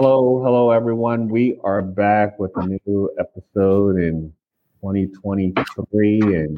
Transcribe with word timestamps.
Hello, 0.00 0.40
hello, 0.44 0.70
everyone. 0.70 1.26
We 1.26 1.58
are 1.64 1.82
back 1.82 2.38
with 2.38 2.52
a 2.54 2.64
new 2.64 3.10
episode 3.18 3.96
in 3.96 4.32
2023. 4.80 6.20
And 6.20 6.56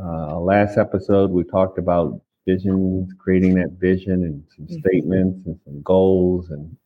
uh, 0.00 0.38
last 0.38 0.78
episode, 0.78 1.32
we 1.32 1.42
talked 1.42 1.78
about 1.78 2.20
visions, 2.46 3.12
creating 3.18 3.54
that 3.54 3.72
vision, 3.72 4.22
and 4.22 4.44
some 4.54 4.66
mm-hmm. 4.66 4.88
statements 4.88 5.46
and 5.46 5.58
some 5.64 5.82
goals, 5.82 6.50
and 6.50 6.76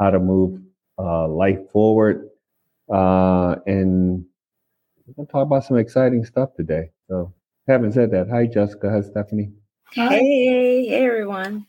how 0.00 0.08
to 0.08 0.18
move 0.18 0.58
uh, 0.98 1.28
life 1.28 1.70
forward. 1.70 2.30
Uh, 2.90 3.56
and 3.66 4.24
we're 5.06 5.12
going 5.16 5.26
to 5.26 5.30
talk 5.30 5.42
about 5.44 5.66
some 5.66 5.76
exciting 5.76 6.24
stuff 6.24 6.54
today. 6.56 6.88
So, 7.08 7.34
having 7.68 7.92
said 7.92 8.10
that, 8.12 8.30
hi, 8.30 8.46
Jessica. 8.46 8.90
Hi, 8.90 9.02
Stephanie. 9.02 9.52
Hey, 9.92 10.86
hey, 10.86 11.04
everyone. 11.04 11.66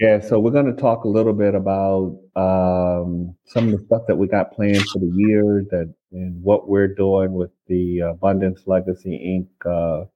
Yeah, 0.00 0.20
so 0.20 0.40
we're 0.40 0.50
going 0.50 0.74
to 0.74 0.80
talk 0.80 1.04
a 1.04 1.08
little 1.08 1.32
bit 1.32 1.54
about 1.54 2.18
um, 2.36 3.34
some 3.46 3.68
of 3.68 3.78
the 3.78 3.84
stuff 3.86 4.02
that 4.08 4.16
we 4.16 4.26
got 4.26 4.52
planned 4.52 4.84
for 4.88 4.98
the 4.98 5.12
year, 5.14 5.64
that 5.70 5.92
and 6.12 6.42
what 6.42 6.68
we're 6.68 6.92
doing 6.94 7.32
with 7.32 7.50
the 7.68 8.00
Abundance 8.00 8.62
Legacy 8.66 9.46
Inc. 9.64 10.02
Uh, 10.02 10.06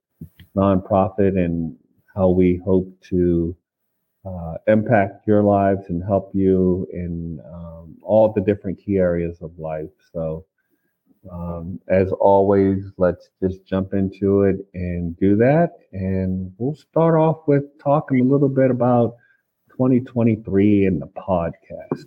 nonprofit, 0.55 1.37
and 1.37 1.77
how 2.15 2.29
we 2.29 2.59
hope 2.65 2.87
to 3.01 3.55
uh, 4.25 4.55
impact 4.67 5.25
your 5.27 5.43
lives 5.43 5.85
and 5.89 6.03
help 6.03 6.31
you 6.33 6.87
in 6.91 7.39
um, 7.53 7.95
all 8.01 8.33
the 8.33 8.41
different 8.41 8.77
key 8.77 8.97
areas 8.97 9.37
of 9.41 9.57
life. 9.57 9.89
So, 10.11 10.45
um, 11.31 11.79
as 11.87 12.11
always, 12.11 12.91
let's 12.97 13.29
just 13.41 13.65
jump 13.65 13.93
into 13.93 14.43
it 14.43 14.57
and 14.73 15.17
do 15.17 15.37
that. 15.37 15.69
And 15.93 16.53
we'll 16.57 16.75
start 16.75 17.15
off 17.15 17.47
with 17.47 17.63
talking 17.79 18.19
a 18.19 18.23
little 18.23 18.49
bit 18.49 18.71
about 18.71 19.15
2023 19.79 20.85
in 20.87 20.99
the 20.99 21.07
podcast? 21.07 22.03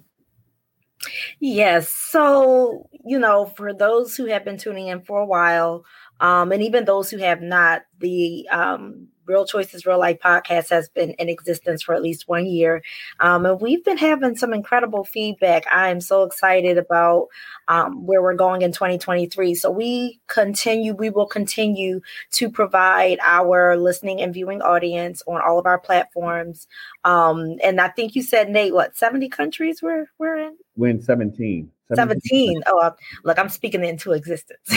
Yes. 1.40 1.88
So, 1.88 2.90
you 3.02 3.18
know, 3.18 3.46
for 3.46 3.72
those 3.72 4.14
who 4.14 4.26
have 4.26 4.44
been 4.44 4.58
tuning 4.58 4.88
in 4.88 5.00
for 5.00 5.20
a 5.20 5.26
while, 5.26 5.86
um, 6.20 6.52
and 6.52 6.62
even 6.62 6.84
those 6.84 7.10
who 7.10 7.16
have 7.16 7.40
not, 7.40 7.82
the 7.98 8.46
um, 8.52 9.08
Real 9.26 9.44
Choices 9.44 9.86
Real 9.86 9.98
Life 9.98 10.18
podcast 10.20 10.70
has 10.70 10.88
been 10.88 11.10
in 11.12 11.28
existence 11.28 11.82
for 11.82 11.94
at 11.94 12.02
least 12.02 12.28
one 12.28 12.46
year. 12.46 12.82
Um, 13.20 13.46
and 13.46 13.60
we've 13.60 13.84
been 13.84 13.98
having 13.98 14.36
some 14.36 14.52
incredible 14.52 15.04
feedback. 15.04 15.64
I 15.72 15.90
am 15.90 16.00
so 16.00 16.22
excited 16.22 16.78
about 16.78 17.28
um, 17.68 18.06
where 18.06 18.22
we're 18.22 18.34
going 18.34 18.62
in 18.62 18.72
2023. 18.72 19.54
So 19.54 19.70
we 19.70 20.20
continue, 20.26 20.94
we 20.94 21.10
will 21.10 21.26
continue 21.26 22.00
to 22.32 22.50
provide 22.50 23.18
our 23.22 23.76
listening 23.76 24.20
and 24.20 24.34
viewing 24.34 24.62
audience 24.62 25.22
on 25.26 25.40
all 25.40 25.58
of 25.58 25.66
our 25.66 25.78
platforms. 25.78 26.66
Um, 27.04 27.56
and 27.62 27.80
I 27.80 27.88
think 27.88 28.14
you 28.14 28.22
said, 28.22 28.50
Nate, 28.50 28.74
what, 28.74 28.96
70 28.96 29.28
countries 29.28 29.82
we're, 29.82 30.06
we're 30.18 30.36
in? 30.36 30.56
We're 30.76 30.88
in 30.88 31.02
17. 31.02 31.70
17. 31.94 32.62
Oh, 32.66 32.78
uh, 32.78 32.92
look, 33.24 33.38
I'm 33.38 33.48
speaking 33.48 33.84
into 33.84 34.12
existence. 34.12 34.58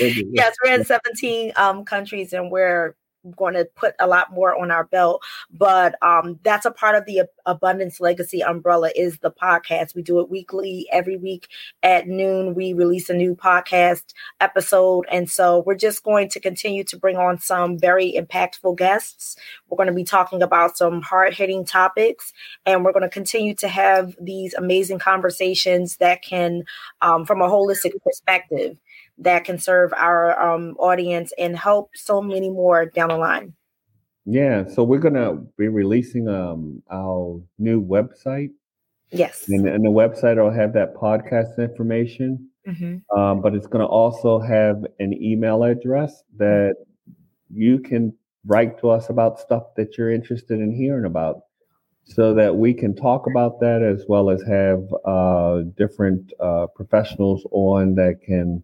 Yes, 0.00 0.54
we're 0.64 0.74
in 0.74 0.84
17 0.84 1.52
um, 1.56 1.84
countries 1.84 2.32
and 2.32 2.50
we're 2.50 2.94
going 3.36 3.54
to 3.54 3.64
put 3.76 3.94
a 3.98 4.06
lot 4.06 4.32
more 4.32 4.60
on 4.60 4.70
our 4.70 4.84
belt. 4.84 5.22
But 5.50 5.94
um, 6.02 6.38
that's 6.42 6.66
a 6.66 6.70
part 6.70 6.96
of 6.96 7.04
the 7.06 7.22
Abundance 7.46 8.00
Legacy 8.00 8.42
umbrella 8.42 8.90
is 8.94 9.18
the 9.18 9.30
podcast. 9.30 9.94
We 9.94 10.02
do 10.02 10.20
it 10.20 10.30
weekly. 10.30 10.86
Every 10.92 11.16
week 11.16 11.48
at 11.82 12.06
noon, 12.06 12.54
we 12.54 12.72
release 12.72 13.08
a 13.10 13.14
new 13.14 13.34
podcast 13.34 14.14
episode. 14.40 15.06
And 15.10 15.30
so 15.30 15.62
we're 15.66 15.74
just 15.74 16.02
going 16.02 16.28
to 16.30 16.40
continue 16.40 16.84
to 16.84 16.98
bring 16.98 17.16
on 17.16 17.38
some 17.38 17.78
very 17.78 18.12
impactful 18.12 18.76
guests. 18.76 19.36
We're 19.68 19.76
going 19.76 19.88
to 19.88 19.94
be 19.94 20.04
talking 20.04 20.42
about 20.42 20.76
some 20.76 21.02
hard 21.02 21.34
hitting 21.34 21.64
topics, 21.64 22.32
and 22.66 22.84
we're 22.84 22.92
going 22.92 23.02
to 23.02 23.08
continue 23.08 23.54
to 23.56 23.68
have 23.68 24.14
these 24.20 24.54
amazing 24.54 24.98
conversations 24.98 25.96
that 25.96 26.22
can, 26.22 26.64
um, 27.00 27.24
from 27.24 27.42
a 27.42 27.48
holistic 27.48 27.92
perspective, 28.02 28.78
that 29.18 29.44
can 29.44 29.58
serve 29.58 29.92
our 29.94 30.40
um, 30.40 30.76
audience 30.78 31.32
and 31.38 31.56
help 31.56 31.90
so 31.94 32.22
many 32.22 32.50
more 32.50 32.86
down 32.86 33.08
the 33.08 33.16
line. 33.16 33.54
Yeah, 34.24 34.66
so 34.66 34.84
we're 34.84 34.98
gonna 34.98 35.36
be 35.56 35.68
releasing 35.68 36.28
um, 36.28 36.82
our 36.90 37.40
new 37.58 37.82
website. 37.82 38.50
Yes, 39.10 39.46
and, 39.48 39.66
and 39.66 39.84
the 39.84 39.90
website 39.90 40.36
will 40.36 40.50
have 40.50 40.74
that 40.74 40.94
podcast 40.94 41.58
information, 41.58 42.50
mm-hmm. 42.66 43.18
um, 43.18 43.40
but 43.40 43.54
it's 43.54 43.66
gonna 43.66 43.86
also 43.86 44.38
have 44.38 44.84
an 44.98 45.14
email 45.14 45.62
address 45.62 46.22
that 46.36 46.74
you 47.50 47.78
can 47.78 48.12
write 48.46 48.78
to 48.80 48.90
us 48.90 49.08
about 49.08 49.40
stuff 49.40 49.74
that 49.76 49.96
you're 49.96 50.12
interested 50.12 50.60
in 50.60 50.74
hearing 50.74 51.06
about 51.06 51.40
so 52.04 52.32
that 52.34 52.56
we 52.56 52.72
can 52.72 52.94
talk 52.94 53.26
about 53.26 53.60
that 53.60 53.82
as 53.82 54.04
well 54.08 54.30
as 54.30 54.42
have 54.42 54.82
uh, 55.04 55.62
different 55.76 56.32
uh, 56.40 56.66
professionals 56.74 57.46
on 57.50 57.94
that 57.94 58.20
can 58.24 58.62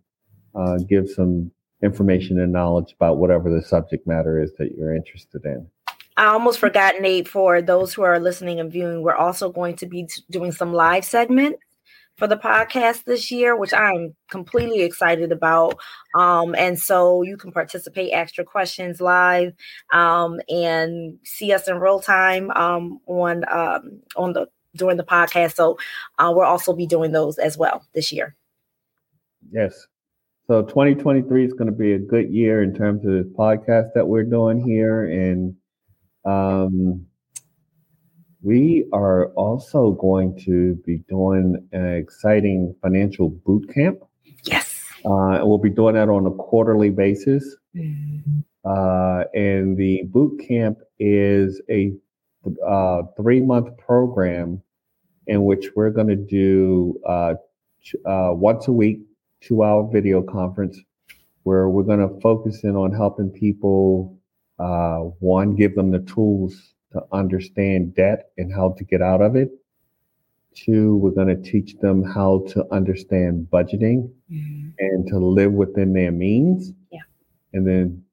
uh, 0.55 0.79
give 0.89 1.09
some 1.09 1.51
information 1.83 2.41
and 2.41 2.53
knowledge 2.53 2.93
about 2.93 3.19
whatever 3.19 3.51
the 3.51 3.63
subject 3.63 4.07
matter 4.07 4.41
is 4.41 4.53
that 4.59 4.73
you're 4.77 4.95
interested 4.95 5.45
in. 5.45 5.67
I 6.17 6.27
almost 6.27 6.61
forgot, 6.61 7.01
Nate, 7.01 7.27
for 7.27 7.61
those 7.61 7.93
who 7.93 8.03
are 8.03 8.21
listening 8.21 8.61
and 8.61 8.71
viewing, 8.71 9.03
we're 9.03 9.17
also 9.17 9.51
going 9.51 9.77
to 9.77 9.87
be 9.87 10.09
doing 10.31 10.53
some 10.53 10.73
live 10.73 11.05
segments 11.05 11.59
for 12.17 12.29
the 12.29 12.37
podcast 12.37 13.05
this 13.05 13.31
year, 13.31 13.57
which 13.57 13.75
I'm 13.75 14.15
completely 14.31 14.83
excited 14.83 15.33
about. 15.33 15.79
Um, 16.15 16.55
and 16.55 16.79
so 16.79 17.23
you 17.23 17.37
can 17.37 17.51
participate, 17.51 18.13
ask 18.13 18.37
your 18.37 18.47
questions 18.47 19.01
live, 19.01 19.53
um, 19.93 20.41
and 20.49 21.19
see 21.25 21.53
us 21.53 21.67
in 21.67 21.79
real 21.79 22.01
time 22.01 22.51
um, 22.53 23.01
on 23.07 23.45
um, 23.51 24.01
on 24.17 24.33
the 24.33 24.47
during 24.77 24.97
the 24.97 25.05
podcast. 25.05 25.55
So 25.55 25.79
uh, 26.19 26.33
we'll 26.35 26.47
also 26.47 26.73
be 26.73 26.87
doing 26.87 27.13
those 27.13 27.39
as 27.39 27.59
well 27.59 27.85
this 27.95 28.13
year. 28.13 28.37
Yes, 29.51 29.87
so 30.47 30.63
2023 30.63 31.47
is 31.47 31.53
going 31.55 31.71
to 31.71 31.73
be 31.73 31.95
a 31.95 31.99
good 31.99 32.31
year 32.31 32.63
in 32.63 32.75
terms 32.75 33.05
of 33.07 33.13
this 33.13 33.27
podcast 33.35 33.95
that 33.95 34.07
we're 34.07 34.25
doing 34.25 34.63
here. 34.63 35.05
And 35.07 35.57
um, 36.27 37.07
we 38.43 38.85
are 38.93 39.29
also 39.37 39.93
going 39.93 40.39
to 40.45 40.75
be 40.85 40.99
doing 41.09 41.67
an 41.73 41.95
exciting 41.95 42.75
financial 42.83 43.31
boot 43.31 43.73
camp. 43.73 44.01
Yes. 44.45 44.83
Uh, 45.07 45.37
and 45.37 45.49
we'll 45.49 45.57
be 45.57 45.71
doing 45.71 45.95
that 45.95 46.11
on 46.11 46.27
a 46.27 46.31
quarterly 46.31 46.91
basis. 46.91 47.57
Mm-hmm. 47.75 48.41
Uh, 48.67 49.25
and 49.33 49.79
the 49.79 50.03
boot 50.09 50.43
camp 50.47 50.79
is 50.99 51.63
a 51.71 51.93
uh, 52.67 53.03
three 53.17 53.41
month 53.41 53.77
program 53.79 54.63
in 55.27 55.45
which 55.45 55.69
we're 55.75 55.91
going 55.91 56.09
to 56.09 56.17
do 56.17 57.01
uh, 57.09 57.35
uh, 58.05 58.31
once 58.33 58.69
a 58.69 58.73
week 58.73 59.01
two 59.47 59.63
hour 59.63 59.89
video 59.93 60.23
conference 60.23 60.79
where 61.43 61.69
we're 61.69 61.83
going 61.83 62.01
to 62.01 62.21
focus 62.21 62.65
in 62.65 62.75
on 62.75 62.93
helping 62.93 63.31
people, 63.31 64.19
uh, 64.59 64.99
one, 65.21 65.55
give 65.55 65.75
them 65.75 65.91
the 65.91 66.01
tools 66.01 66.75
to 66.93 67.03
understand 67.13 67.95
debt 67.95 68.31
and 68.39 68.53
how 68.53 68.75
to 68.79 68.85
get 68.85 69.03
out 69.03 69.21
of 69.21 69.37
it. 69.37 69.51
Two, 70.55 70.97
we're 70.97 71.11
going 71.11 71.29
to 71.29 71.51
teach 71.51 71.77
them 71.79 72.03
how 72.03 72.45
to 72.49 72.65
understand 72.73 73.49
budgeting 73.53 74.11
mm-hmm. 74.31 74.69
and 74.79 75.07
to 75.09 75.19
live 75.19 75.53
within 75.53 75.93
their 75.93 76.13
means. 76.13 76.73
Yeah. 76.91 77.01
And 77.53 77.67
then 77.67 78.05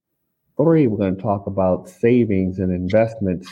three, 0.58 0.88
we're 0.88 0.98
going 0.98 1.16
to 1.16 1.22
talk 1.22 1.48
about 1.48 1.88
savings 1.88 2.60
and 2.60 2.72
investments 2.74 3.50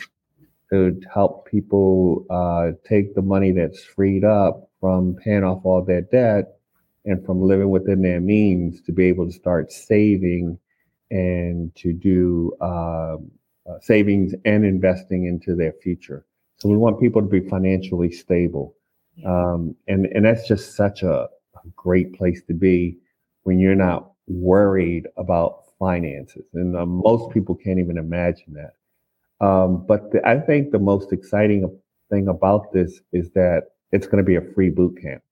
to 0.72 1.00
help 1.12 1.48
people 1.48 2.26
uh, 2.30 2.72
take 2.88 3.16
the 3.16 3.22
money 3.22 3.52
that's 3.52 3.84
freed 3.84 4.24
up 4.26 4.70
from 4.82 5.16
paying 5.24 5.44
off 5.44 5.62
all 5.64 5.84
their 5.84 6.02
debt 6.02 6.59
and 7.06 7.26
from 7.26 7.42
living 7.42 7.70
within 7.70 8.02
their 8.02 8.20
means 8.20 8.82
to 8.82 8.92
be 8.92 9.06
able 9.06 9.26
to 9.26 9.32
start 9.32 9.72
saving 9.72 10.58
and 11.12 11.74
to 11.76 11.94
do 11.94 12.54
uh, 12.62 13.16
uh, 13.70 13.80
savings 13.82 14.34
and 14.46 14.66
investing 14.66 15.26
into 15.26 15.56
their 15.56 15.74
future. 15.82 16.26
So 16.58 16.70
we 16.70 16.78
want 16.78 17.00
people 17.00 17.22
to 17.22 17.28
be 17.28 17.40
financially 17.40 18.12
stable, 18.12 18.76
um, 19.26 19.76
and 19.88 20.06
and 20.08 20.26
that's 20.26 20.48
just 20.48 20.76
such 20.76 21.04
a, 21.04 21.28
a 21.56 21.68
great 21.76 22.14
place 22.14 22.44
to 22.48 22.54
be 22.54 22.98
when 23.44 23.60
you're 23.60 23.76
not 23.76 24.12
worried 24.28 25.08
about 25.18 25.64
finances. 25.80 26.46
And 26.54 26.76
uh, 26.76 26.86
most 26.86 27.34
people 27.34 27.56
can't 27.56 27.80
even 27.80 27.98
imagine 27.98 28.54
that. 28.54 28.74
Um, 29.46 29.86
but 29.88 30.12
the, 30.12 30.28
I 30.28 30.40
think 30.40 30.72
the 30.72 30.80
most 30.80 31.14
exciting 31.14 31.80
thing 32.10 32.28
about 32.28 32.74
this 32.74 33.00
is 33.14 33.32
that 33.32 33.70
it's 33.92 34.06
going 34.06 34.18
to 34.18 34.28
be 34.28 34.36
a 34.36 34.54
free 34.54 34.70
boot 34.70 35.02
camp. 35.02 35.24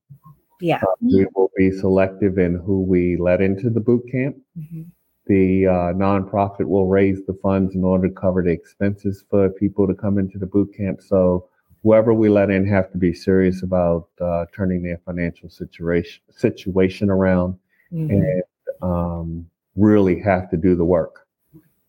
Yeah. 0.59 0.79
Uh, 0.81 0.95
we 1.01 1.27
will 1.35 1.51
be 1.55 1.71
selective 1.71 2.37
in 2.37 2.55
who 2.55 2.81
we 2.81 3.17
let 3.17 3.41
into 3.41 3.69
the 3.69 3.79
boot 3.79 4.03
camp. 4.11 4.37
Mm-hmm. 4.57 4.83
The 5.27 5.67
uh, 5.67 5.93
nonprofit 5.93 6.65
will 6.65 6.87
raise 6.87 7.25
the 7.25 7.37
funds 7.43 7.75
in 7.75 7.83
order 7.83 8.07
to 8.07 8.13
cover 8.13 8.41
the 8.41 8.51
expenses 8.51 9.25
for 9.29 9.49
people 9.49 9.85
to 9.87 9.93
come 9.93 10.17
into 10.17 10.37
the 10.37 10.45
boot 10.45 10.73
camp. 10.75 11.01
So 11.01 11.49
whoever 11.83 12.13
we 12.13 12.29
let 12.29 12.49
in 12.49 12.65
have 12.67 12.91
to 12.91 12.97
be 12.97 13.13
serious 13.13 13.61
about 13.61 14.07
uh, 14.21 14.45
turning 14.55 14.83
their 14.83 14.99
financial 15.05 15.49
situation 15.49 16.21
situation 16.31 17.09
around 17.09 17.57
mm-hmm. 17.91 18.11
and 18.11 18.43
um, 18.81 19.49
really 19.75 20.19
have 20.19 20.49
to 20.49 20.57
do 20.57 20.75
the 20.75 20.85
work. 20.85 21.27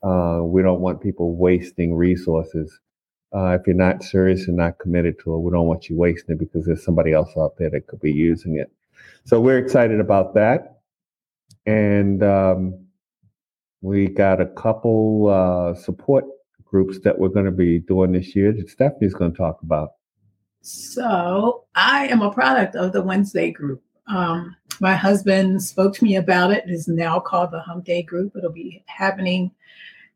Uh, 0.02 0.40
we 0.42 0.62
don't 0.62 0.80
want 0.80 1.00
people 1.00 1.34
wasting 1.34 1.94
resources. 1.94 2.78
Uh, 3.34 3.58
if 3.60 3.66
you're 3.66 3.76
not 3.76 4.02
serious 4.02 4.48
and 4.48 4.56
not 4.56 4.78
committed 4.78 5.18
to 5.20 5.34
it, 5.34 5.38
we 5.38 5.50
don't 5.50 5.66
want 5.66 5.88
you 5.88 5.96
wasting 5.96 6.34
it 6.34 6.38
because 6.38 6.64
there's 6.64 6.84
somebody 6.84 7.12
else 7.12 7.30
out 7.36 7.56
there 7.58 7.68
that 7.68 7.86
could 7.86 8.00
be 8.00 8.12
using 8.12 8.56
it. 8.56 8.72
So 9.24 9.40
we're 9.40 9.58
excited 9.58 10.00
about 10.00 10.34
that. 10.34 10.80
And 11.66 12.22
um, 12.22 12.86
we 13.82 14.08
got 14.08 14.40
a 14.40 14.46
couple 14.46 15.28
uh, 15.28 15.74
support 15.78 16.24
groups 16.64 16.98
that 17.00 17.18
we're 17.18 17.28
going 17.28 17.44
to 17.44 17.50
be 17.50 17.78
doing 17.80 18.12
this 18.12 18.34
year 18.34 18.52
that 18.52 18.70
Stephanie's 18.70 19.14
going 19.14 19.32
to 19.32 19.36
talk 19.36 19.60
about. 19.62 19.90
So 20.62 21.64
I 21.74 22.08
am 22.08 22.22
a 22.22 22.30
product 22.30 22.74
of 22.74 22.92
the 22.92 23.02
Wednesday 23.02 23.50
group. 23.50 23.82
Um, 24.06 24.56
my 24.80 24.94
husband 24.94 25.62
spoke 25.62 25.94
to 25.94 26.04
me 26.04 26.16
about 26.16 26.50
it. 26.50 26.64
It 26.66 26.70
is 26.70 26.88
now 26.88 27.20
called 27.20 27.50
the 27.50 27.60
Hump 27.60 27.84
Day 27.84 28.02
Group. 28.02 28.34
It'll 28.36 28.50
be 28.50 28.82
happening 28.86 29.50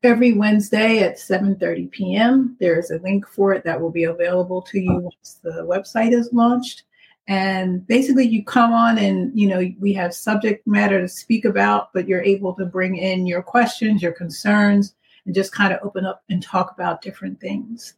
every 0.03 0.33
Wednesday 0.33 1.01
at 1.01 1.17
7:30 1.17 1.91
p.m. 1.91 2.57
There's 2.61 2.91
a 2.91 2.99
link 2.99 3.27
for 3.27 3.53
it 3.53 3.65
that 3.65 3.81
will 3.81 3.91
be 3.91 4.05
available 4.05 4.63
to 4.63 4.81
you 4.81 4.97
once 4.99 5.41
the 5.43 5.65
website 5.65 6.13
is 6.13 6.33
launched. 6.33 6.85
And 7.29 7.87
basically 7.87 8.27
you 8.27 8.45
come 8.45 8.73
on 8.73 8.99
and 8.99 9.39
you 9.39 9.49
know 9.49 9.71
we 9.79 9.93
have 9.95 10.15
subject 10.15 10.67
matter 10.67 11.01
to 11.01 11.09
speak 11.09 11.45
about, 11.45 11.93
but 11.93 12.09
you're 12.09 12.23
able 12.23 12.55
to 12.55 12.67
bring 12.67 12.97
in 12.97 13.27
your 13.27 13.43
questions, 13.43 14.03
your 14.03 14.13
concerns, 14.13 14.95
and 15.25 15.35
just 15.35 15.53
kind 15.53 15.73
of 15.73 15.81
open 15.83 16.05
up 16.05 16.23
and 16.31 16.43
talk 16.43 16.73
about 16.73 17.03
different 17.03 17.41
things. 17.41 17.95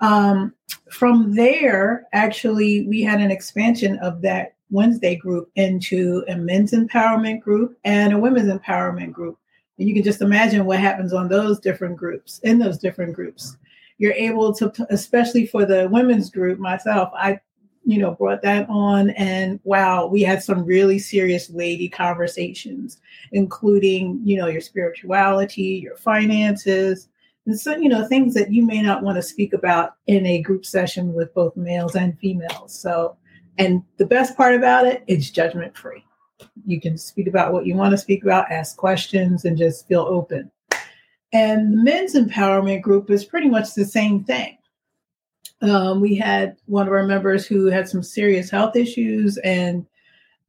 Um, 0.00 0.54
from 0.90 1.34
there, 1.34 2.06
actually, 2.12 2.86
we 2.86 3.02
had 3.02 3.20
an 3.20 3.30
expansion 3.30 3.98
of 3.98 4.22
that 4.22 4.54
Wednesday 4.70 5.16
group 5.16 5.50
into 5.56 6.24
a 6.28 6.36
men's 6.36 6.72
empowerment 6.72 7.40
group 7.40 7.76
and 7.84 8.12
a 8.12 8.18
women's 8.18 8.52
empowerment 8.52 9.12
group. 9.12 9.36
And 9.80 9.88
you 9.88 9.94
can 9.94 10.04
just 10.04 10.20
imagine 10.20 10.66
what 10.66 10.78
happens 10.78 11.14
on 11.14 11.28
those 11.28 11.58
different 11.58 11.96
groups, 11.96 12.38
in 12.40 12.58
those 12.58 12.76
different 12.76 13.14
groups. 13.14 13.56
You're 13.96 14.12
able 14.12 14.54
to, 14.56 14.70
especially 14.90 15.46
for 15.46 15.64
the 15.64 15.88
women's 15.90 16.30
group, 16.30 16.58
myself, 16.58 17.10
I, 17.14 17.40
you 17.84 17.98
know, 17.98 18.12
brought 18.12 18.42
that 18.42 18.68
on 18.68 19.10
and 19.10 19.58
wow, 19.64 20.06
we 20.06 20.20
had 20.20 20.42
some 20.42 20.66
really 20.66 20.98
serious 20.98 21.48
lady 21.48 21.88
conversations, 21.88 23.00
including, 23.32 24.20
you 24.22 24.36
know, 24.36 24.48
your 24.48 24.60
spirituality, 24.60 25.80
your 25.82 25.96
finances, 25.96 27.08
and 27.46 27.58
so, 27.58 27.74
you 27.74 27.88
know, 27.88 28.06
things 28.06 28.34
that 28.34 28.52
you 28.52 28.64
may 28.64 28.82
not 28.82 29.02
want 29.02 29.16
to 29.16 29.22
speak 29.22 29.54
about 29.54 29.94
in 30.06 30.26
a 30.26 30.42
group 30.42 30.66
session 30.66 31.14
with 31.14 31.32
both 31.32 31.56
males 31.56 31.96
and 31.96 32.18
females. 32.18 32.78
So 32.78 33.16
and 33.56 33.82
the 33.96 34.06
best 34.06 34.36
part 34.36 34.54
about 34.54 34.86
it, 34.86 35.02
it's 35.06 35.30
judgment 35.30 35.74
free. 35.74 36.04
You 36.66 36.80
can 36.80 36.98
speak 36.98 37.26
about 37.26 37.52
what 37.52 37.66
you 37.66 37.74
want 37.74 37.92
to 37.92 37.98
speak 37.98 38.22
about, 38.22 38.50
ask 38.50 38.76
questions, 38.76 39.44
and 39.44 39.56
just 39.56 39.86
feel 39.88 40.02
open. 40.02 40.50
And 41.32 41.72
the 41.72 41.82
men's 41.82 42.14
empowerment 42.14 42.82
group 42.82 43.10
is 43.10 43.24
pretty 43.24 43.48
much 43.48 43.74
the 43.74 43.84
same 43.84 44.24
thing. 44.24 44.58
Um, 45.62 46.00
we 46.00 46.14
had 46.14 46.56
one 46.66 46.86
of 46.86 46.92
our 46.92 47.06
members 47.06 47.46
who 47.46 47.66
had 47.66 47.88
some 47.88 48.02
serious 48.02 48.50
health 48.50 48.76
issues, 48.76 49.36
and 49.38 49.86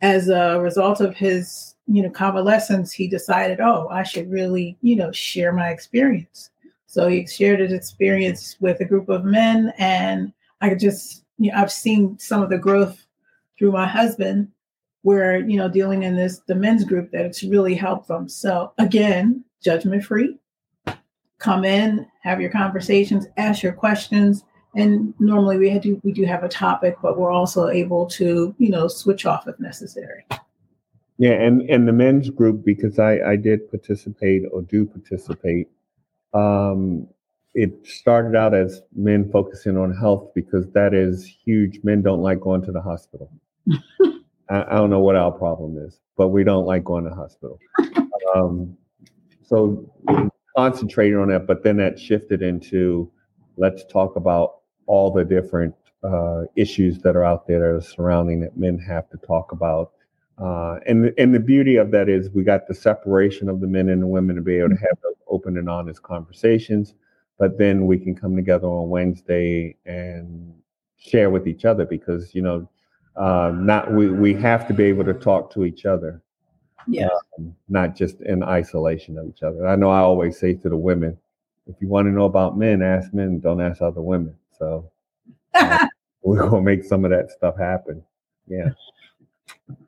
as 0.01 0.29
a 0.29 0.59
result 0.59 1.01
of 1.01 1.15
his, 1.15 1.75
you 1.87 2.01
know, 2.01 2.09
convalescence, 2.09 2.91
he 2.91 3.07
decided, 3.07 3.59
oh, 3.59 3.87
I 3.89 4.03
should 4.03 4.31
really, 4.31 4.77
you 4.81 4.95
know, 4.95 5.11
share 5.11 5.51
my 5.51 5.69
experience. 5.69 6.49
So 6.87 7.07
he 7.07 7.27
shared 7.27 7.59
his 7.59 7.73
experience 7.73 8.57
with 8.59 8.79
a 8.79 8.85
group 8.85 9.09
of 9.09 9.23
men, 9.23 9.73
and 9.77 10.33
I 10.61 10.69
could 10.69 10.79
just 10.79 11.23
you 11.41 11.51
know, 11.51 11.57
I've 11.57 11.71
seen 11.71 12.19
some 12.19 12.43
of 12.43 12.49
the 12.49 12.57
growth 12.57 13.05
through 13.57 13.71
my 13.71 13.87
husband 13.87 14.49
where, 15.03 15.39
you 15.39 15.57
know, 15.57 15.67
dealing 15.67 16.03
in 16.03 16.15
this, 16.15 16.39
the 16.47 16.55
men's 16.55 16.83
group 16.83 17.11
that 17.11 17.25
it's 17.25 17.43
really 17.43 17.75
helped 17.75 18.07
them. 18.07 18.29
So 18.29 18.71
again, 18.77 19.43
judgment 19.63 20.03
free, 20.03 20.37
come 21.39 21.65
in, 21.65 22.05
have 22.23 22.39
your 22.39 22.51
conversations, 22.51 23.27
ask 23.37 23.63
your 23.63 23.73
questions. 23.73 24.43
And 24.75 25.13
normally 25.19 25.57
we 25.57 25.77
do, 25.79 25.99
we 26.03 26.13
do 26.13 26.23
have 26.25 26.43
a 26.43 26.49
topic, 26.49 26.95
but 27.01 27.17
we're 27.17 27.31
also 27.31 27.67
able 27.67 28.05
to, 28.07 28.55
you 28.57 28.69
know, 28.69 28.87
switch 28.87 29.25
off 29.25 29.47
if 29.47 29.59
necessary. 29.59 30.25
Yeah, 31.21 31.33
and 31.33 31.61
and 31.69 31.87
the 31.87 31.93
men's 31.93 32.31
group 32.31 32.65
because 32.65 32.97
I 32.97 33.19
I 33.19 33.35
did 33.35 33.69
participate 33.69 34.41
or 34.51 34.63
do 34.63 34.87
participate. 34.87 35.67
Um, 36.33 37.07
it 37.53 37.85
started 37.85 38.35
out 38.35 38.55
as 38.55 38.81
men 38.95 39.29
focusing 39.31 39.77
on 39.77 39.93
health 39.93 40.31
because 40.33 40.71
that 40.71 40.95
is 40.95 41.23
huge. 41.23 41.81
Men 41.83 42.01
don't 42.01 42.23
like 42.23 42.39
going 42.39 42.63
to 42.63 42.71
the 42.71 42.81
hospital. 42.81 43.31
I, 44.51 44.63
I, 44.63 44.75
don't 44.75 44.89
know 44.89 44.99
what 44.99 45.15
our 45.15 45.31
problem 45.31 45.77
is, 45.77 45.99
but 46.17 46.29
we 46.29 46.43
don't 46.43 46.65
like 46.65 46.83
going 46.83 47.05
to 47.05 47.15
hospital. 47.15 47.59
Um, 48.35 48.77
so 49.43 49.91
concentrated 50.55 51.17
on 51.17 51.27
that, 51.29 51.45
but 51.45 51.63
then 51.63 51.75
that 51.77 51.99
shifted 51.99 52.41
into 52.41 53.11
let's 53.57 53.83
talk 53.91 54.15
about 54.15 54.59
all 54.85 55.11
the 55.11 55.25
different 55.25 55.75
uh, 56.03 56.43
issues 56.55 56.99
that 56.99 57.17
are 57.17 57.25
out 57.25 57.45
there 57.45 57.59
that 57.59 57.65
are 57.65 57.81
surrounding 57.81 58.39
that 58.39 58.55
men 58.55 58.79
have 58.79 59.09
to 59.09 59.17
talk 59.17 59.51
about. 59.51 59.91
Uh, 60.37 60.77
and 60.87 61.11
and 61.17 61.35
the 61.35 61.41
beauty 61.41 61.75
of 61.75 61.91
that 61.91 62.07
is 62.07 62.29
we 62.29 62.43
got 62.43 62.67
the 62.67 62.73
separation 62.73 63.49
of 63.49 63.59
the 63.59 63.67
men 63.67 63.89
and 63.89 64.01
the 64.01 64.07
women 64.07 64.37
to 64.37 64.41
be 64.41 64.57
able 64.59 64.69
to 64.69 64.75
have 64.75 64.97
those 65.03 65.15
open 65.27 65.57
and 65.57 65.69
honest 65.69 66.01
conversations 66.03 66.93
but 67.41 67.57
then 67.57 67.87
we 67.87 67.97
can 67.97 68.15
come 68.15 68.35
together 68.35 68.67
on 68.67 68.87
Wednesday 68.87 69.75
and 69.87 70.53
share 70.95 71.31
with 71.31 71.47
each 71.47 71.65
other 71.65 71.85
because 71.85 72.35
you 72.35 72.41
know 72.43 72.69
uh, 73.15 73.51
not 73.55 73.91
we 73.91 74.09
we 74.09 74.33
have 74.33 74.67
to 74.67 74.73
be 74.73 74.83
able 74.83 75.03
to 75.03 75.13
talk 75.13 75.51
to 75.53 75.65
each 75.65 75.85
other 75.85 76.21
yeah 76.87 77.09
um, 77.37 77.55
not 77.69 77.95
just 77.95 78.21
in 78.21 78.43
isolation 78.43 79.17
of 79.17 79.27
each 79.27 79.43
other 79.43 79.67
i 79.67 79.75
know 79.75 79.89
i 79.89 79.99
always 79.99 80.39
say 80.39 80.53
to 80.53 80.69
the 80.69 80.77
women 80.77 81.17
if 81.67 81.75
you 81.79 81.87
want 81.87 82.05
to 82.05 82.11
know 82.11 82.25
about 82.25 82.57
men 82.57 82.81
ask 82.81 83.13
men 83.13 83.39
don't 83.39 83.61
ask 83.61 83.81
other 83.81 84.01
women 84.01 84.35
so 84.57 84.89
uh, 85.53 85.87
we're 86.23 86.49
gonna 86.49 86.61
make 86.61 86.83
some 86.83 87.05
of 87.05 87.11
that 87.11 87.29
stuff 87.29 87.57
happen 87.57 88.03
yeah 88.47 88.69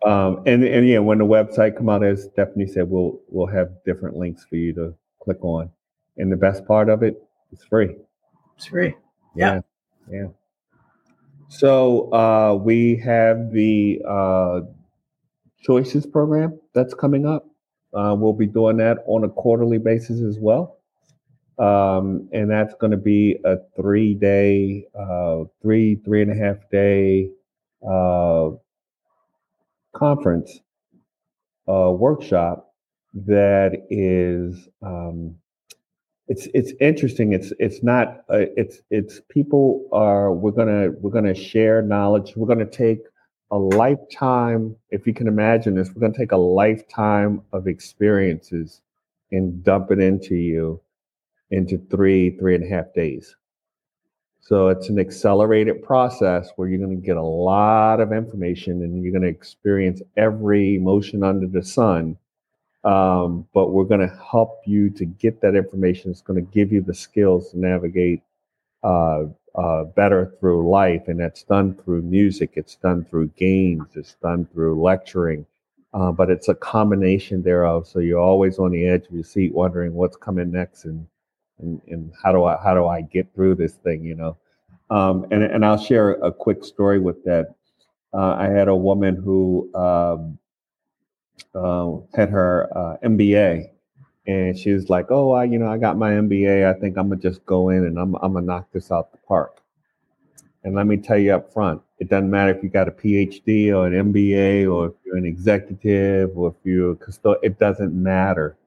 um, 0.05 0.43
and 0.45 0.63
and 0.63 0.87
yeah 0.87 0.99
when 0.99 1.17
the 1.17 1.25
website 1.25 1.75
come 1.75 1.89
out 1.89 2.03
as 2.03 2.25
stephanie 2.25 2.67
said 2.67 2.89
we'll 2.89 3.19
we'll 3.27 3.47
have 3.47 3.71
different 3.85 4.15
links 4.15 4.45
for 4.45 4.55
you 4.55 4.73
to 4.73 4.93
click 5.21 5.43
on 5.43 5.69
and 6.17 6.31
the 6.31 6.35
best 6.35 6.65
part 6.67 6.89
of 6.89 7.01
it 7.01 7.19
it's 7.53 7.63
free. 7.63 7.95
It's 8.57 8.65
free. 8.65 8.95
Yeah. 9.35 9.61
Yeah. 10.11 10.27
So 11.57 12.11
uh, 12.11 12.55
we 12.55 12.95
have 13.05 13.51
the 13.51 14.01
uh, 14.09 14.61
choices 15.61 16.03
program 16.03 16.59
that's 16.73 16.95
coming 16.95 17.27
up. 17.27 17.45
Uh, 17.93 18.15
we'll 18.17 18.33
be 18.33 18.47
doing 18.47 18.77
that 18.77 19.03
on 19.05 19.23
a 19.23 19.29
quarterly 19.29 19.77
basis 19.77 20.19
as 20.21 20.39
well. 20.39 20.79
Um, 21.59 22.27
and 22.33 22.49
that's 22.49 22.73
going 22.73 22.89
to 22.89 22.97
be 22.97 23.37
a 23.45 23.57
three 23.75 24.15
day, 24.15 24.87
uh, 24.99 25.43
three, 25.61 26.01
three 26.03 26.23
and 26.23 26.31
a 26.31 26.35
half 26.35 26.57
day 26.71 27.29
uh, 27.87 28.49
conference 29.95 30.59
uh, 31.69 31.91
workshop 31.91 32.73
that 33.13 33.85
is 33.91 34.67
um, 34.81 35.35
it's 36.27 36.47
it's 36.53 36.71
interesting. 36.79 37.33
It's 37.33 37.51
it's 37.59 37.83
not. 37.83 38.23
Uh, 38.29 38.45
it's 38.55 38.79
it's 38.89 39.19
people 39.29 39.87
are. 39.91 40.33
We're 40.33 40.51
gonna 40.51 40.91
we're 40.91 41.11
gonna 41.11 41.35
share 41.35 41.81
knowledge. 41.81 42.33
We're 42.35 42.47
gonna 42.47 42.65
take 42.65 42.99
a 43.51 43.57
lifetime. 43.57 44.75
If 44.89 45.05
you 45.05 45.13
can 45.13 45.27
imagine 45.27 45.75
this, 45.75 45.89
we're 45.93 46.01
gonna 46.01 46.17
take 46.17 46.31
a 46.31 46.37
lifetime 46.37 47.41
of 47.51 47.67
experiences 47.67 48.81
and 49.31 49.63
dump 49.63 49.91
it 49.91 49.99
into 49.99 50.35
you 50.35 50.81
into 51.51 51.77
three 51.89 52.37
three 52.37 52.55
and 52.55 52.63
a 52.63 52.69
half 52.69 52.93
days. 52.93 53.35
So 54.39 54.67
it's 54.67 54.89
an 54.89 54.99
accelerated 54.99 55.83
process 55.83 56.49
where 56.57 56.67
you're 56.67 56.85
going 56.85 56.99
to 56.99 57.05
get 57.05 57.15
a 57.15 57.23
lot 57.23 58.01
of 58.01 58.11
information 58.11 58.83
and 58.83 59.01
you're 59.01 59.13
going 59.13 59.21
to 59.21 59.29
experience 59.29 60.01
every 60.17 60.75
emotion 60.75 61.23
under 61.23 61.47
the 61.47 61.63
sun 61.63 62.17
um, 62.83 63.47
but 63.53 63.69
we're 63.69 63.85
going 63.85 64.07
to 64.07 64.15
help 64.31 64.61
you 64.65 64.89
to 64.91 65.05
get 65.05 65.41
that 65.41 65.55
information. 65.55 66.11
It's 66.11 66.21
going 66.21 66.43
to 66.43 66.51
give 66.51 66.71
you 66.71 66.81
the 66.81 66.93
skills 66.93 67.51
to 67.51 67.59
navigate 67.59 68.21
uh, 68.83 69.25
uh, 69.55 69.83
better 69.85 70.33
through 70.39 70.69
life. 70.69 71.07
And 71.07 71.19
that's 71.19 71.43
done 71.43 71.75
through 71.75 72.01
music, 72.01 72.53
it's 72.55 72.75
done 72.75 73.05
through 73.05 73.29
games, 73.29 73.87
it's 73.95 74.15
done 74.21 74.47
through 74.53 74.81
lecturing. 74.81 75.45
Uh, 75.93 76.11
but 76.11 76.29
it's 76.29 76.49
a 76.49 76.55
combination 76.55 77.43
thereof. 77.43 77.87
So 77.87 77.99
you're 77.99 78.19
always 78.19 78.57
on 78.57 78.71
the 78.71 78.87
edge 78.87 79.05
of 79.05 79.13
your 79.13 79.23
seat, 79.23 79.53
wondering 79.53 79.93
what's 79.93 80.17
coming 80.17 80.51
next, 80.51 80.85
and 80.85 81.05
and, 81.59 81.79
and 81.87 82.11
how 82.21 82.31
do 82.31 82.43
I 82.45 82.57
how 82.57 82.73
do 82.73 82.87
I 82.87 83.01
get 83.01 83.33
through 83.35 83.55
this 83.55 83.73
thing, 83.73 84.03
you 84.03 84.15
know? 84.15 84.37
Um, 84.89 85.27
and 85.29 85.43
and 85.43 85.63
I'll 85.63 85.77
share 85.77 86.13
a 86.13 86.31
quick 86.31 86.65
story 86.65 86.99
with 86.99 87.23
that. 87.25 87.53
Uh, 88.11 88.33
I 88.33 88.47
had 88.47 88.67
a 88.67 88.75
woman 88.75 89.15
who 89.15 89.69
um, 89.75 90.39
uh, 91.55 91.97
had 92.15 92.29
her 92.29 92.69
uh, 92.77 92.97
MBA, 93.03 93.69
and 94.27 94.57
she 94.57 94.71
was 94.73 94.89
like, 94.89 95.07
"Oh, 95.11 95.31
I, 95.33 95.45
you 95.45 95.59
know, 95.59 95.67
I 95.69 95.77
got 95.77 95.97
my 95.97 96.11
MBA. 96.11 96.65
I 96.69 96.79
think 96.79 96.97
I'm 96.97 97.09
gonna 97.09 97.21
just 97.21 97.45
go 97.45 97.69
in 97.69 97.85
and 97.85 97.99
I'm, 97.99 98.15
I'm 98.17 98.33
gonna 98.33 98.45
knock 98.45 98.67
this 98.73 98.91
out 98.91 99.11
the 99.11 99.19
park." 99.27 99.61
And 100.63 100.75
let 100.75 100.87
me 100.87 100.97
tell 100.97 101.17
you 101.17 101.33
up 101.35 101.53
front, 101.53 101.81
it 101.99 102.09
doesn't 102.09 102.29
matter 102.31 102.51
if 102.55 102.63
you 102.63 102.69
got 102.69 102.87
a 102.89 102.91
PhD 102.91 103.69
or 103.75 103.87
an 103.87 104.13
MBA 104.13 104.71
or 104.73 104.87
if 104.87 104.93
you're 105.05 105.17
an 105.17 105.25
executive 105.25 106.37
or 106.37 106.49
if 106.49 106.55
you're 106.65 106.91
a 106.93 106.95
custodian. 106.97 107.39
It 107.43 107.59
doesn't 107.59 107.93
matter. 107.93 108.57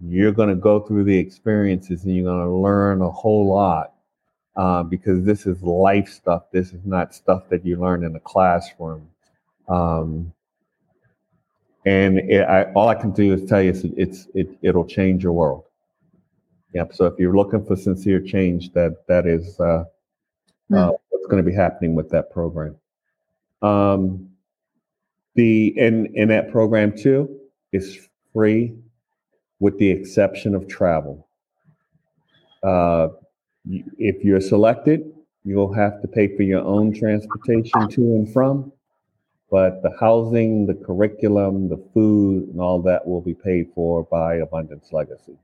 You're 0.00 0.32
gonna 0.32 0.56
go 0.56 0.80
through 0.80 1.04
the 1.04 1.18
experiences 1.18 2.04
and 2.04 2.16
you're 2.16 2.26
gonna 2.26 2.54
learn 2.56 3.02
a 3.02 3.10
whole 3.10 3.46
lot. 3.48 3.94
uh, 4.56 4.82
because 4.82 5.24
this 5.24 5.46
is 5.46 5.62
life 5.62 6.08
stuff. 6.08 6.44
This 6.52 6.72
is 6.72 6.84
not 6.84 7.14
stuff 7.14 7.48
that 7.50 7.64
you 7.66 7.78
learn 7.80 8.04
in 8.04 8.12
the 8.12 8.20
classroom. 8.20 9.08
Um, 9.68 10.32
and 11.88 12.18
it, 12.18 12.42
I, 12.42 12.64
all 12.74 12.88
I 12.88 12.94
can 12.94 13.12
do 13.12 13.32
is 13.32 13.48
tell 13.48 13.62
you 13.62 13.70
it's, 13.70 13.84
it's 13.96 14.28
it, 14.34 14.48
it'll 14.60 14.84
change 14.84 15.22
your 15.22 15.32
world. 15.32 15.64
Yep. 16.74 16.92
So 16.92 17.06
if 17.06 17.18
you're 17.18 17.34
looking 17.34 17.64
for 17.64 17.76
sincere 17.76 18.20
change, 18.20 18.72
that 18.74 19.06
that 19.06 19.26
is 19.26 19.58
uh, 19.58 19.84
uh, 20.74 20.92
what's 21.08 21.26
going 21.30 21.42
to 21.42 21.50
be 21.50 21.56
happening 21.56 21.94
with 21.94 22.10
that 22.10 22.30
program. 22.30 22.76
Um, 23.62 24.28
the 25.34 25.68
in 25.78 25.94
in 26.14 26.28
that 26.28 26.52
program 26.52 26.96
too 26.96 27.22
is 27.72 27.86
free, 28.34 28.74
with 29.58 29.78
the 29.78 29.90
exception 29.90 30.54
of 30.54 30.68
travel. 30.68 31.26
Uh, 32.62 33.08
if 34.10 34.24
you're 34.24 34.40
selected, 34.40 35.00
you'll 35.44 35.72
have 35.72 36.02
to 36.02 36.08
pay 36.08 36.36
for 36.36 36.42
your 36.42 36.64
own 36.64 36.92
transportation 36.92 37.88
to 37.88 38.00
and 38.16 38.32
from, 38.32 38.72
but 39.50 39.82
the 39.82 39.90
housing, 39.98 40.66
the 40.66 40.74
curriculum, 40.74 41.68
the 41.68 41.82
food, 41.94 42.48
and 42.48 42.60
all 42.60 42.80
that 42.82 43.06
will 43.06 43.20
be 43.20 43.34
paid 43.34 43.70
for 43.74 44.04
by 44.04 44.36
Abundance 44.36 44.92
Legacy. 44.92 45.38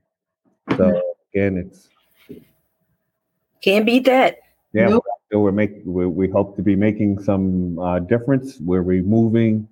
So 0.71 0.77
mm-hmm. 0.77 0.97
again, 1.33 1.57
it's 1.57 1.89
can't 3.61 3.85
beat 3.85 4.05
that. 4.05 4.37
Yeah, 4.73 4.89
nope. 4.89 5.03
we're, 5.31 5.39
we're 5.39 5.51
making. 5.51 5.91
We, 5.91 6.05
we 6.05 6.29
hope 6.29 6.55
to 6.57 6.61
be 6.61 6.75
making 6.75 7.23
some 7.23 7.79
uh, 7.79 7.99
difference. 7.99 8.59
We're 8.59 8.83
removing 8.83 9.67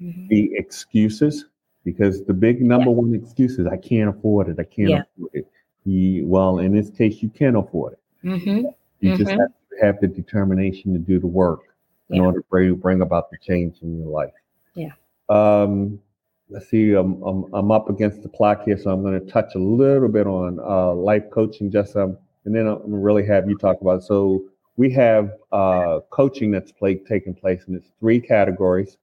mm-hmm. 0.00 0.28
the 0.28 0.50
excuses 0.54 1.46
because 1.84 2.24
the 2.24 2.34
big 2.34 2.60
number 2.60 2.90
yeah. 2.90 2.96
one 2.96 3.14
excuse 3.14 3.58
is 3.58 3.66
I 3.66 3.78
can't 3.78 4.10
afford 4.10 4.48
it. 4.48 4.56
I 4.58 4.64
can't 4.64 4.90
yeah. 4.90 5.02
afford 5.16 5.30
it. 5.32 5.46
He, 5.84 6.22
well, 6.24 6.58
in 6.58 6.74
this 6.74 6.90
case, 6.90 7.22
you 7.22 7.30
can 7.30 7.56
afford 7.56 7.94
it. 7.94 8.26
Mm-hmm. 8.26 8.66
You 9.00 9.12
mm-hmm. 9.12 9.16
just 9.16 9.30
have 9.30 9.38
to 9.38 9.76
have 9.80 10.00
the 10.00 10.08
determination 10.08 10.92
to 10.92 10.98
do 10.98 11.18
the 11.18 11.26
work 11.26 11.67
in 12.10 12.16
yeah. 12.16 12.22
order 12.22 12.44
for 12.48 12.62
you 12.62 12.70
to 12.70 12.76
bring 12.76 13.00
about 13.02 13.30
the 13.30 13.38
change 13.38 13.78
in 13.82 13.98
your 13.98 14.08
life. 14.08 14.32
Yeah. 14.74 14.92
Um, 15.28 16.00
let's 16.48 16.68
see. 16.70 16.92
I'm, 16.92 17.22
I'm, 17.22 17.44
I'm 17.54 17.70
up 17.70 17.90
against 17.90 18.22
the 18.22 18.28
clock 18.28 18.64
here, 18.64 18.78
so 18.78 18.90
I'm 18.90 19.02
going 19.02 19.18
to 19.18 19.26
touch 19.30 19.54
a 19.54 19.58
little 19.58 20.08
bit 20.08 20.26
on 20.26 20.58
uh, 20.60 20.94
life 20.94 21.24
coaching, 21.30 21.70
just 21.70 21.96
um, 21.96 22.16
and 22.44 22.54
then 22.54 22.66
I'm 22.66 22.80
really 22.86 23.26
have 23.26 23.48
you 23.48 23.58
talk 23.58 23.80
about 23.80 24.00
it. 24.00 24.04
So 24.04 24.44
we 24.76 24.90
have 24.92 25.32
uh, 25.52 26.00
coaching 26.10 26.50
that's 26.50 26.72
play, 26.72 26.94
taking 26.94 27.34
place, 27.34 27.64
and 27.66 27.76
it's 27.76 27.90
three 28.00 28.20
categories. 28.20 28.96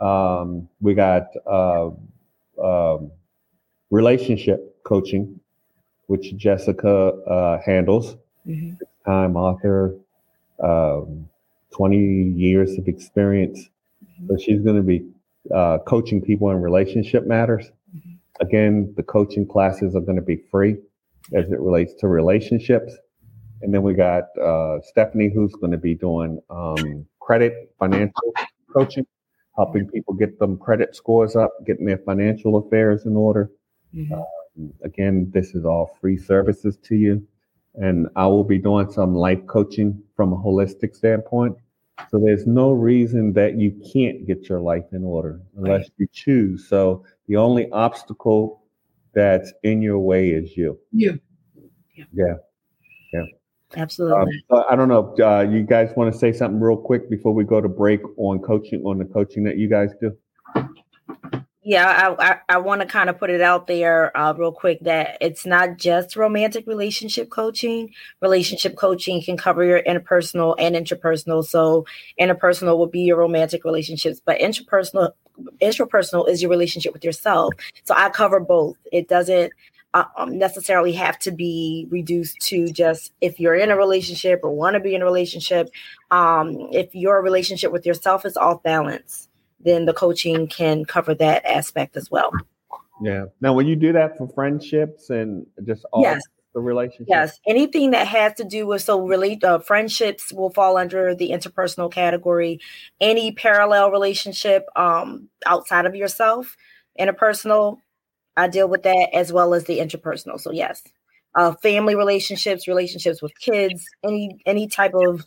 Um, 0.00 0.68
we 0.80 0.94
got 0.94 1.28
uh, 1.46 1.90
um, 2.62 3.12
relationship 3.90 4.82
coaching, 4.82 5.38
which 6.06 6.34
Jessica 6.36 6.90
uh, 6.90 7.60
handles. 7.64 8.16
Mm-hmm. 8.46 8.74
Time 9.04 9.36
author, 9.36 9.96
um, 10.62 11.28
20 11.72 11.96
years 12.36 12.78
of 12.78 12.88
experience. 12.88 13.58
Mm-hmm. 14.04 14.26
So 14.28 14.36
she's 14.38 14.60
going 14.60 14.76
to 14.76 14.82
be 14.82 15.06
uh, 15.54 15.78
coaching 15.86 16.22
people 16.22 16.50
in 16.50 16.60
relationship 16.60 17.26
matters. 17.26 17.70
Mm-hmm. 17.96 18.12
Again, 18.40 18.94
the 18.96 19.02
coaching 19.02 19.46
classes 19.46 19.94
are 19.96 20.00
going 20.00 20.16
to 20.16 20.22
be 20.22 20.36
free 20.50 20.76
as 21.34 21.50
it 21.50 21.60
relates 21.60 21.94
to 22.00 22.08
relationships. 22.08 22.94
And 23.62 23.72
then 23.72 23.82
we 23.82 23.94
got 23.94 24.24
uh, 24.38 24.80
Stephanie, 24.82 25.30
who's 25.32 25.52
going 25.54 25.70
to 25.70 25.78
be 25.78 25.94
doing 25.94 26.40
um, 26.50 27.06
credit 27.20 27.72
financial 27.78 28.32
coaching 28.74 29.06
helping 29.56 29.86
people 29.88 30.14
get 30.14 30.38
them 30.38 30.56
credit 30.56 30.96
scores 30.96 31.36
up, 31.36 31.52
getting 31.66 31.86
their 31.86 31.98
financial 31.98 32.56
affairs 32.56 33.04
in 33.04 33.16
order. 33.16 33.50
Mm-hmm. 33.94 34.14
Uh, 34.14 34.66
again, 34.84 35.30
this 35.32 35.54
is 35.54 35.64
all 35.64 35.96
free 36.00 36.16
services 36.16 36.78
to 36.84 36.94
you. 36.94 37.26
And 37.74 38.08
I 38.16 38.26
will 38.26 38.44
be 38.44 38.58
doing 38.58 38.90
some 38.90 39.14
life 39.14 39.46
coaching 39.46 40.02
from 40.14 40.32
a 40.32 40.36
holistic 40.36 40.94
standpoint. 40.94 41.56
So 42.10 42.18
there's 42.18 42.46
no 42.46 42.72
reason 42.72 43.32
that 43.34 43.58
you 43.58 43.72
can't 43.92 44.26
get 44.26 44.48
your 44.48 44.60
life 44.60 44.84
in 44.92 45.04
order 45.04 45.40
unless 45.56 45.82
right. 45.82 45.92
you 45.98 46.06
choose. 46.12 46.68
So 46.68 47.04
the 47.28 47.36
only 47.36 47.70
obstacle 47.70 48.62
that's 49.14 49.52
in 49.62 49.82
your 49.82 49.98
way 49.98 50.30
is 50.30 50.56
you. 50.56 50.78
You. 50.92 51.20
Yeah. 51.94 52.04
Yeah. 52.12 52.34
yeah. 53.12 53.24
Absolutely. 53.76 54.44
Um, 54.50 54.64
I 54.68 54.76
don't 54.76 54.88
know. 54.88 55.14
Uh, 55.18 55.42
you 55.42 55.62
guys 55.62 55.92
want 55.96 56.12
to 56.12 56.18
say 56.18 56.32
something 56.32 56.60
real 56.60 56.76
quick 56.76 57.08
before 57.08 57.32
we 57.32 57.44
go 57.44 57.60
to 57.60 57.68
break 57.68 58.00
on 58.18 58.40
coaching 58.40 58.82
on 58.84 58.98
the 58.98 59.04
coaching 59.04 59.44
that 59.44 59.56
you 59.56 59.68
guys 59.68 59.90
do? 60.00 60.16
Yeah, 61.64 62.14
I 62.18 62.32
I, 62.32 62.38
I 62.48 62.58
want 62.58 62.80
to 62.80 62.88
kind 62.88 63.08
of 63.08 63.18
put 63.18 63.30
it 63.30 63.40
out 63.40 63.68
there 63.68 64.16
uh, 64.18 64.34
real 64.34 64.50
quick 64.50 64.80
that 64.80 65.16
it's 65.20 65.46
not 65.46 65.78
just 65.78 66.16
romantic 66.16 66.66
relationship 66.66 67.30
coaching. 67.30 67.90
Relationship 68.20 68.76
coaching 68.76 69.22
can 69.22 69.36
cover 69.36 69.62
your 69.64 69.80
intrapersonal 69.82 70.56
and 70.58 70.74
interpersonal. 70.74 71.44
So 71.44 71.86
interpersonal 72.20 72.78
would 72.78 72.90
be 72.90 73.02
your 73.02 73.18
romantic 73.18 73.64
relationships, 73.64 74.20
but 74.24 74.40
interpersonal 74.40 75.12
intrapersonal 75.60 76.28
is 76.28 76.42
your 76.42 76.50
relationship 76.50 76.92
with 76.92 77.04
yourself. 77.04 77.54
So 77.84 77.94
I 77.96 78.10
cover 78.10 78.40
both. 78.40 78.76
It 78.90 79.08
doesn't 79.08 79.52
uh, 79.94 80.04
um, 80.16 80.36
necessarily 80.38 80.92
have 80.92 81.16
to 81.20 81.30
be 81.30 81.86
reduced 81.90 82.40
to 82.40 82.66
just 82.72 83.12
if 83.20 83.38
you're 83.38 83.54
in 83.54 83.70
a 83.70 83.76
relationship 83.76 84.40
or 84.42 84.50
want 84.50 84.74
to 84.74 84.80
be 84.80 84.96
in 84.96 85.02
a 85.02 85.04
relationship. 85.04 85.68
Um, 86.10 86.70
if 86.72 86.92
your 86.92 87.22
relationship 87.22 87.70
with 87.70 87.86
yourself 87.86 88.26
is 88.26 88.36
off 88.36 88.64
balance, 88.64 89.28
then 89.64 89.86
the 89.86 89.94
coaching 89.94 90.46
can 90.46 90.84
cover 90.84 91.14
that 91.14 91.44
aspect 91.44 91.96
as 91.96 92.10
well. 92.10 92.30
Yeah. 93.00 93.26
Now, 93.40 93.52
when 93.52 93.66
you 93.66 93.76
do 93.76 93.92
that 93.92 94.16
for 94.16 94.28
friendships 94.28 95.10
and 95.10 95.46
just 95.64 95.84
all 95.92 96.02
yes. 96.02 96.22
the 96.54 96.60
relationships? 96.60 97.08
yes, 97.08 97.40
anything 97.46 97.90
that 97.92 98.06
has 98.06 98.34
to 98.34 98.44
do 98.44 98.66
with 98.66 98.82
so 98.82 99.00
really 99.00 99.40
uh, 99.42 99.58
friendships 99.58 100.32
will 100.32 100.50
fall 100.50 100.76
under 100.76 101.14
the 101.14 101.30
interpersonal 101.30 101.90
category. 101.90 102.60
Any 103.00 103.32
parallel 103.32 103.90
relationship 103.90 104.66
um, 104.76 105.28
outside 105.46 105.86
of 105.86 105.96
yourself, 105.96 106.56
interpersonal 106.98 107.78
I 108.36 108.48
deal 108.48 108.68
with 108.68 108.82
that 108.84 109.10
as 109.12 109.32
well 109.32 109.54
as 109.54 109.64
the 109.64 109.78
intrapersonal. 109.78 110.40
So 110.40 110.52
yes, 110.52 110.82
uh, 111.34 111.54
family 111.62 111.94
relationships, 111.94 112.68
relationships 112.68 113.22
with 113.22 113.38
kids, 113.38 113.84
any 114.04 114.40
any 114.46 114.68
type 114.68 114.94
of 114.94 115.24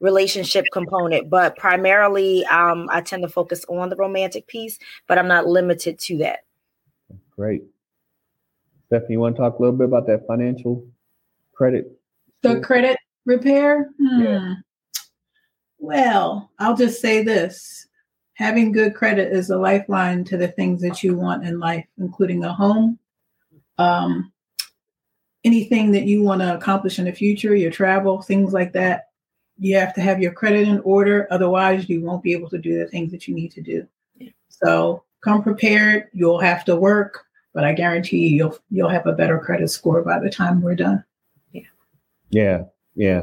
relationship 0.00 0.64
component. 0.72 1.30
But 1.30 1.56
primarily, 1.56 2.44
um, 2.46 2.88
I 2.90 3.00
tend 3.00 3.22
to 3.22 3.28
focus 3.28 3.64
on 3.68 3.88
the 3.88 3.96
romantic 3.96 4.46
piece, 4.46 4.78
but 5.06 5.18
I'm 5.18 5.28
not 5.28 5.46
limited 5.46 5.98
to 6.00 6.18
that. 6.18 6.40
Great, 7.30 7.62
Stephanie. 8.86 9.12
You 9.12 9.20
want 9.20 9.36
to 9.36 9.42
talk 9.42 9.58
a 9.58 9.62
little 9.62 9.76
bit 9.76 9.86
about 9.86 10.06
that 10.06 10.26
financial 10.26 10.86
credit? 11.54 11.98
The 12.42 12.60
credit 12.60 12.96
repair. 13.24 13.90
Hmm. 14.00 14.22
Yeah. 14.22 14.54
Well, 15.78 16.50
I'll 16.58 16.76
just 16.76 17.00
say 17.00 17.22
this 17.22 17.88
having 18.38 18.70
good 18.70 18.94
credit 18.94 19.32
is 19.32 19.50
a 19.50 19.58
lifeline 19.58 20.22
to 20.22 20.36
the 20.36 20.46
things 20.46 20.80
that 20.80 21.02
you 21.02 21.16
want 21.16 21.44
in 21.44 21.58
life, 21.58 21.84
including 21.98 22.44
a 22.44 22.52
home, 22.52 22.96
um, 23.78 24.32
anything 25.42 25.90
that 25.90 26.04
you 26.04 26.22
want 26.22 26.40
to 26.40 26.54
accomplish 26.54 27.00
in 27.00 27.06
the 27.06 27.12
future, 27.12 27.56
your 27.56 27.70
travel, 27.70 28.22
things 28.22 28.52
like 28.52 28.72
that. 28.72 29.07
You 29.58 29.76
have 29.76 29.94
to 29.94 30.00
have 30.00 30.20
your 30.20 30.32
credit 30.32 30.68
in 30.68 30.80
order. 30.80 31.26
Otherwise, 31.30 31.88
you 31.88 32.00
won't 32.00 32.22
be 32.22 32.32
able 32.32 32.48
to 32.50 32.58
do 32.58 32.78
the 32.78 32.86
things 32.86 33.10
that 33.12 33.26
you 33.26 33.34
need 33.34 33.52
to 33.52 33.62
do. 33.62 33.86
Yeah. 34.16 34.30
So 34.48 35.04
come 35.22 35.42
prepared. 35.42 36.08
You'll 36.12 36.40
have 36.40 36.64
to 36.66 36.76
work, 36.76 37.24
but 37.54 37.64
I 37.64 37.72
guarantee 37.72 38.28
you, 38.28 38.36
you'll 38.36 38.58
you'll 38.70 38.88
have 38.88 39.06
a 39.06 39.12
better 39.12 39.38
credit 39.38 39.68
score 39.68 40.02
by 40.02 40.18
the 40.20 40.30
time 40.30 40.62
we're 40.62 40.74
done. 40.74 41.04
Yeah. 41.52 41.62
Yeah. 42.30 42.64
Yeah. 42.94 43.22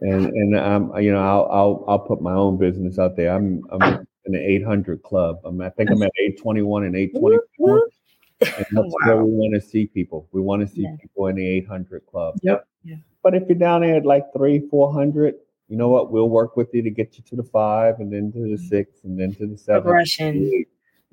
And 0.00 0.26
and 0.26 0.56
um, 0.56 0.92
you 1.00 1.12
know, 1.12 1.22
I'll 1.22 1.48
I'll 1.50 1.84
I'll 1.88 1.98
put 1.98 2.22
my 2.22 2.34
own 2.34 2.56
business 2.56 2.98
out 2.98 3.16
there. 3.16 3.34
I'm 3.34 3.64
I'm 3.70 4.06
in 4.28 4.32
the 4.32 4.38
800 4.38 5.02
club. 5.02 5.40
I'm, 5.44 5.60
I 5.60 5.70
think 5.70 5.90
I'm 5.90 6.02
at 6.02 6.12
821 6.18 6.84
and 6.84 6.96
824. 6.96 7.88
and 8.40 8.50
that's 8.50 8.70
wow. 8.72 8.92
where 9.04 9.24
we 9.24 9.32
want 9.32 9.54
to 9.54 9.60
see 9.60 9.86
people. 9.86 10.28
We 10.32 10.40
want 10.40 10.62
to 10.62 10.72
see 10.72 10.82
yeah. 10.82 10.94
people 11.00 11.26
in 11.26 11.36
the 11.36 11.46
800 11.48 12.06
club. 12.06 12.36
Yep. 12.42 12.66
Yeah. 12.84 12.96
But 13.22 13.34
if 13.34 13.48
you're 13.48 13.58
down 13.58 13.80
there 13.80 13.96
at 13.96 14.06
like 14.06 14.24
three, 14.32 14.68
400, 14.70 15.34
you 15.68 15.76
know 15.76 15.88
what? 15.88 16.10
We'll 16.10 16.30
work 16.30 16.56
with 16.56 16.72
you 16.72 16.82
to 16.82 16.90
get 16.90 17.16
you 17.16 17.24
to 17.24 17.36
the 17.36 17.42
five 17.42 18.00
and 18.00 18.12
then 18.12 18.32
to 18.32 18.38
the 18.38 18.56
mm-hmm. 18.56 18.66
six 18.66 19.04
and 19.04 19.18
then 19.18 19.34
to 19.34 19.46
the 19.46 19.56
seven. 19.56 19.82
Progression. 19.82 20.64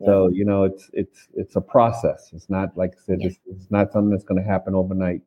So, 0.04 0.28
you 0.28 0.44
know, 0.44 0.66
it's, 0.66 0.90
it's, 0.92 1.28
it's 1.36 1.56
a 1.56 1.62
process. 1.62 2.30
It's 2.34 2.50
not, 2.50 2.76
like 2.76 2.96
I 2.98 3.02
said, 3.06 3.22
yeah. 3.22 3.28
it's, 3.28 3.40
it's 3.46 3.72
not 3.72 3.94
something 3.94 4.12
that's 4.12 4.26
going 4.26 4.42
to 4.42 4.48
happen 4.48 4.76
overnight. 4.76 5.22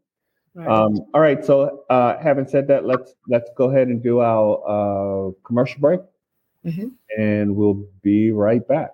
Right. 0.54 0.68
Um, 0.68 1.06
all 1.14 1.22
right. 1.22 1.42
So, 1.42 1.84
uh, 1.88 2.18
having 2.18 2.46
said 2.46 2.68
that, 2.68 2.84
let's, 2.84 3.14
let's 3.28 3.48
go 3.56 3.70
ahead 3.70 3.88
and 3.88 4.02
do 4.02 4.20
our, 4.20 4.60
uh, 4.68 5.30
commercial 5.42 5.80
break 5.80 6.00
mm-hmm. 6.66 6.88
and 7.16 7.56
we'll 7.56 7.86
be 8.02 8.30
right 8.30 8.66
back. 8.68 8.90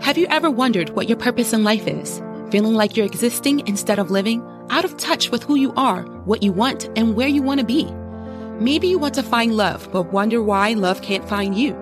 Have 0.00 0.18
you 0.18 0.26
ever 0.28 0.50
wondered 0.50 0.90
what 0.90 1.08
your 1.08 1.16
purpose 1.16 1.54
in 1.54 1.64
life 1.64 1.86
is? 1.86 2.20
Feeling 2.50 2.74
like 2.74 2.98
you're 2.98 3.06
existing 3.06 3.66
instead 3.66 3.98
of 3.98 4.10
living? 4.10 4.42
Out 4.74 4.84
of 4.84 4.96
touch 4.96 5.30
with 5.30 5.44
who 5.44 5.54
you 5.54 5.72
are, 5.76 6.02
what 6.24 6.42
you 6.42 6.50
want, 6.50 6.90
and 6.96 7.14
where 7.14 7.28
you 7.28 7.42
want 7.42 7.60
to 7.60 7.64
be? 7.64 7.84
Maybe 8.58 8.88
you 8.88 8.98
want 8.98 9.14
to 9.14 9.22
find 9.22 9.56
love, 9.56 9.88
but 9.92 10.12
wonder 10.12 10.42
why 10.42 10.72
love 10.72 11.00
can't 11.00 11.28
find 11.28 11.56
you. 11.56 11.74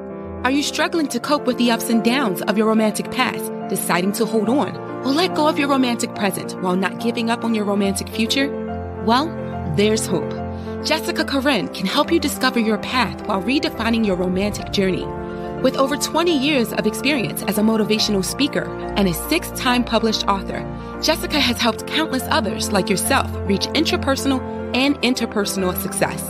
Are 0.45 0.51
you 0.51 0.63
struggling 0.63 1.09
to 1.09 1.19
cope 1.19 1.47
with 1.47 1.57
the 1.57 1.71
ups 1.71 1.89
and 1.89 2.05
downs 2.05 2.43
of 2.43 2.59
your 2.59 2.67
romantic 2.67 3.11
past, 3.11 3.51
deciding 3.71 4.13
to 4.13 4.27
hold 4.27 4.51
on 4.51 4.77
or 4.77 5.13
let 5.13 5.35
go 5.35 5.49
of 5.49 5.59
your 5.59 5.71
romantic 5.71 6.15
present 6.15 6.53
while 6.63 6.77
not 6.77 7.01
giving 7.01 7.31
up 7.31 7.45
on 7.45 7.55
your 7.55 7.65
romantic 7.65 8.11
future? 8.11 8.51
Well, 9.07 9.29
there's 9.75 10.05
hope. 10.05 10.31
Jessica 10.85 11.25
Corinne 11.25 11.69
can 11.69 11.87
help 11.87 12.13
you 12.13 12.21
discover 12.21 12.59
your 12.59 12.77
path 12.77 13.27
while 13.27 13.43
redefining 13.43 14.05
your 14.05 14.17
romantic 14.17 14.71
journey. 14.71 15.07
With 15.63 15.77
over 15.77 15.97
20 15.97 16.37
years 16.37 16.73
of 16.73 16.89
experience 16.89 17.45
as 17.45 17.57
a 17.57 17.61
motivational 17.61 18.25
speaker 18.25 18.65
and 18.97 19.07
a 19.07 19.15
six 19.15 19.49
time 19.53 19.85
published 19.85 20.27
author, 20.27 20.67
Jessica 21.01 21.39
has 21.39 21.61
helped 21.61 21.87
countless 21.87 22.25
others 22.31 22.73
like 22.73 22.91
yourself 22.91 23.31
reach 23.49 23.69
intrapersonal 23.69 24.41
and 24.75 25.01
interpersonal 25.03 25.81
success. 25.81 26.21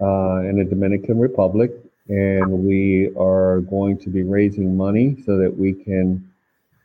uh, 0.00 0.40
in 0.40 0.58
the 0.58 0.64
Dominican 0.64 1.18
Republic, 1.18 1.72
and 2.08 2.50
we 2.50 3.10
are 3.18 3.60
going 3.60 3.98
to 3.98 4.10
be 4.10 4.22
raising 4.22 4.76
money 4.76 5.16
so 5.24 5.36
that 5.38 5.56
we 5.56 5.72
can 5.72 6.30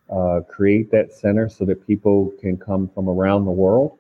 uh, 0.10 0.42
create 0.48 0.90
that 0.92 1.12
center 1.12 1.50
so 1.50 1.66
that 1.66 1.86
people 1.86 2.34
can 2.40 2.58
come 2.58 2.90
from 2.90 3.10
around 3.10 3.46
the 3.46 3.52
world 3.52 4.00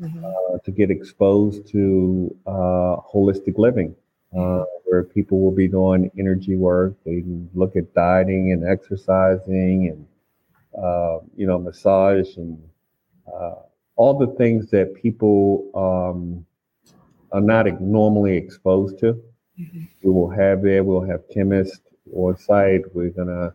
mm-hmm. 0.00 0.24
uh, 0.24 0.58
to 0.64 0.70
get 0.70 0.90
exposed 0.90 1.66
to 1.68 2.34
uh, 2.46 2.96
holistic 3.12 3.58
living, 3.58 3.94
uh, 4.36 4.64
where 4.84 5.02
people 5.02 5.40
will 5.40 5.52
be 5.52 5.68
doing 5.68 6.10
energy 6.18 6.56
work. 6.56 6.94
They 7.04 7.20
can 7.20 7.50
look 7.54 7.76
at 7.76 7.92
dieting 7.92 8.52
and 8.52 8.66
exercising 8.66 9.88
and 9.88 10.06
uh, 10.82 11.20
you 11.36 11.46
know 11.46 11.58
massage 11.58 12.36
and 12.36 12.62
uh, 13.32 13.56
all 13.96 14.18
the 14.18 14.34
things 14.36 14.70
that 14.70 14.94
people 14.94 15.70
um, 15.74 16.46
are 17.32 17.40
not 17.40 17.80
normally 17.80 18.36
exposed 18.36 18.98
to. 19.00 19.14
Mm-hmm. 19.58 19.84
We 20.02 20.10
will 20.10 20.30
have 20.30 20.62
there. 20.62 20.84
We'll 20.84 21.06
have 21.06 21.22
chemists 21.32 21.80
on 22.12 22.36
site. 22.36 22.82
We're 22.94 23.10
gonna 23.10 23.54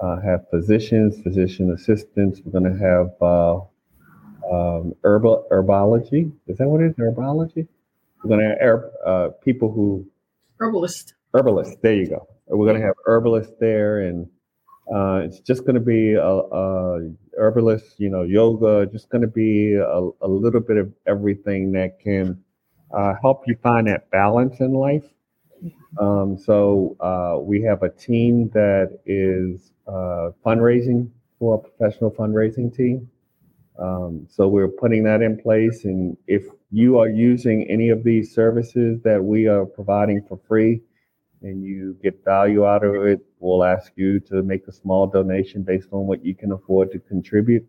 uh, 0.00 0.20
have 0.20 0.48
physicians, 0.50 1.20
physician 1.22 1.72
assistants. 1.72 2.40
We're 2.44 2.52
gonna 2.52 2.78
have 2.78 3.10
uh, 3.20 3.60
um, 4.50 4.94
herbal 5.02 5.46
herbology. 5.50 6.32
Is 6.46 6.58
that 6.58 6.68
what 6.68 6.80
it 6.80 6.90
is? 6.90 6.96
Herbology. 6.96 7.66
We're 8.22 8.30
gonna 8.30 8.54
have 8.60 8.80
uh, 9.04 9.28
people 9.44 9.72
who 9.72 10.06
herbalist. 10.58 11.14
Herbalist. 11.34 11.78
There 11.82 11.94
you 11.94 12.08
go. 12.08 12.28
We're 12.46 12.66
gonna 12.66 12.84
have 12.84 12.96
herbalists 13.06 13.54
there, 13.60 14.00
and 14.00 14.28
uh, 14.92 15.22
it's 15.24 15.40
just 15.40 15.64
gonna 15.66 15.80
be 15.80 16.14
a, 16.14 16.22
a 16.26 17.10
herbalist. 17.38 17.98
You 17.98 18.10
know, 18.10 18.22
yoga. 18.22 18.86
Just 18.86 19.08
gonna 19.08 19.26
be 19.26 19.74
a, 19.74 20.08
a 20.22 20.28
little 20.28 20.60
bit 20.60 20.76
of 20.76 20.92
everything 21.06 21.72
that 21.72 22.00
can 22.00 22.42
uh, 22.92 23.14
help 23.20 23.44
you 23.46 23.56
find 23.62 23.86
that 23.86 24.10
balance 24.10 24.60
in 24.60 24.72
life. 24.72 25.04
Um, 25.98 26.38
so 26.38 26.96
uh, 27.00 27.40
we 27.40 27.62
have 27.62 27.82
a 27.82 27.90
team 27.90 28.48
that 28.50 28.98
is 29.06 29.72
uh, 29.86 30.30
fundraising 30.44 31.10
for 31.38 31.56
a 31.56 31.58
professional 31.58 32.10
fundraising 32.10 32.74
team. 32.74 33.08
Um, 33.78 34.26
so 34.30 34.46
we're 34.48 34.68
putting 34.68 35.04
that 35.04 35.22
in 35.22 35.40
place. 35.40 35.84
And 35.84 36.16
if 36.26 36.44
you 36.70 36.98
are 36.98 37.08
using 37.08 37.68
any 37.70 37.88
of 37.88 38.04
these 38.04 38.34
services 38.34 39.00
that 39.02 39.22
we 39.22 39.46
are 39.46 39.64
providing 39.64 40.22
for 40.28 40.38
free 40.46 40.82
and 41.42 41.62
you 41.62 41.96
get 42.02 42.24
value 42.24 42.66
out 42.66 42.84
of 42.84 42.94
it, 43.06 43.20
we'll 43.38 43.64
ask 43.64 43.92
you 43.96 44.20
to 44.20 44.42
make 44.42 44.66
a 44.68 44.72
small 44.72 45.06
donation 45.06 45.62
based 45.62 45.88
on 45.92 46.06
what 46.06 46.24
you 46.24 46.34
can 46.34 46.52
afford 46.52 46.90
to 46.92 46.98
contribute 46.98 47.66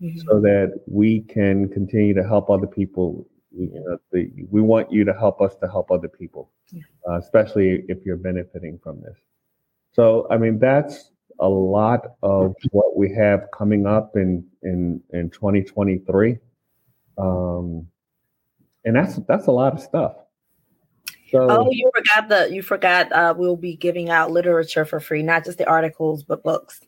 mm-hmm. 0.00 0.18
so 0.28 0.40
that 0.40 0.80
we 0.86 1.20
can 1.20 1.68
continue 1.68 2.14
to 2.14 2.22
help 2.22 2.50
other 2.50 2.66
people. 2.66 3.26
You 3.56 3.82
know, 3.86 3.98
the, 4.12 4.30
we 4.50 4.60
want 4.60 4.92
you 4.92 5.04
to 5.04 5.12
help 5.12 5.40
us 5.40 5.54
to 5.56 5.68
help 5.68 5.90
other 5.90 6.08
people, 6.08 6.50
yeah. 6.72 6.82
uh, 7.08 7.18
especially 7.18 7.84
if 7.88 8.04
you're 8.04 8.16
benefiting 8.16 8.78
from 8.82 9.00
this. 9.00 9.16
So, 9.92 10.26
I 10.30 10.38
mean, 10.38 10.58
that's 10.58 11.12
a 11.40 11.48
lot 11.48 12.06
of 12.22 12.54
what 12.70 12.96
we 12.96 13.12
have 13.14 13.48
coming 13.52 13.86
up 13.86 14.12
in 14.16 14.46
in 14.62 15.00
in 15.12 15.30
2023 15.30 16.38
um 17.18 17.86
and 18.84 18.94
that's 18.96 19.16
that's 19.26 19.46
a 19.46 19.50
lot 19.50 19.72
of 19.72 19.80
stuff 19.80 20.14
so, 21.34 21.46
oh 21.50 21.68
you 21.70 21.90
forgot 21.94 22.28
the 22.28 22.54
you 22.54 22.62
forgot 22.62 23.12
uh 23.12 23.34
we'll 23.36 23.56
be 23.56 23.76
giving 23.76 24.08
out 24.08 24.30
literature 24.30 24.84
for 24.84 25.00
free 25.00 25.22
not 25.22 25.44
just 25.44 25.58
the 25.58 25.68
articles 25.68 26.22
but 26.22 26.42
books 26.42 26.80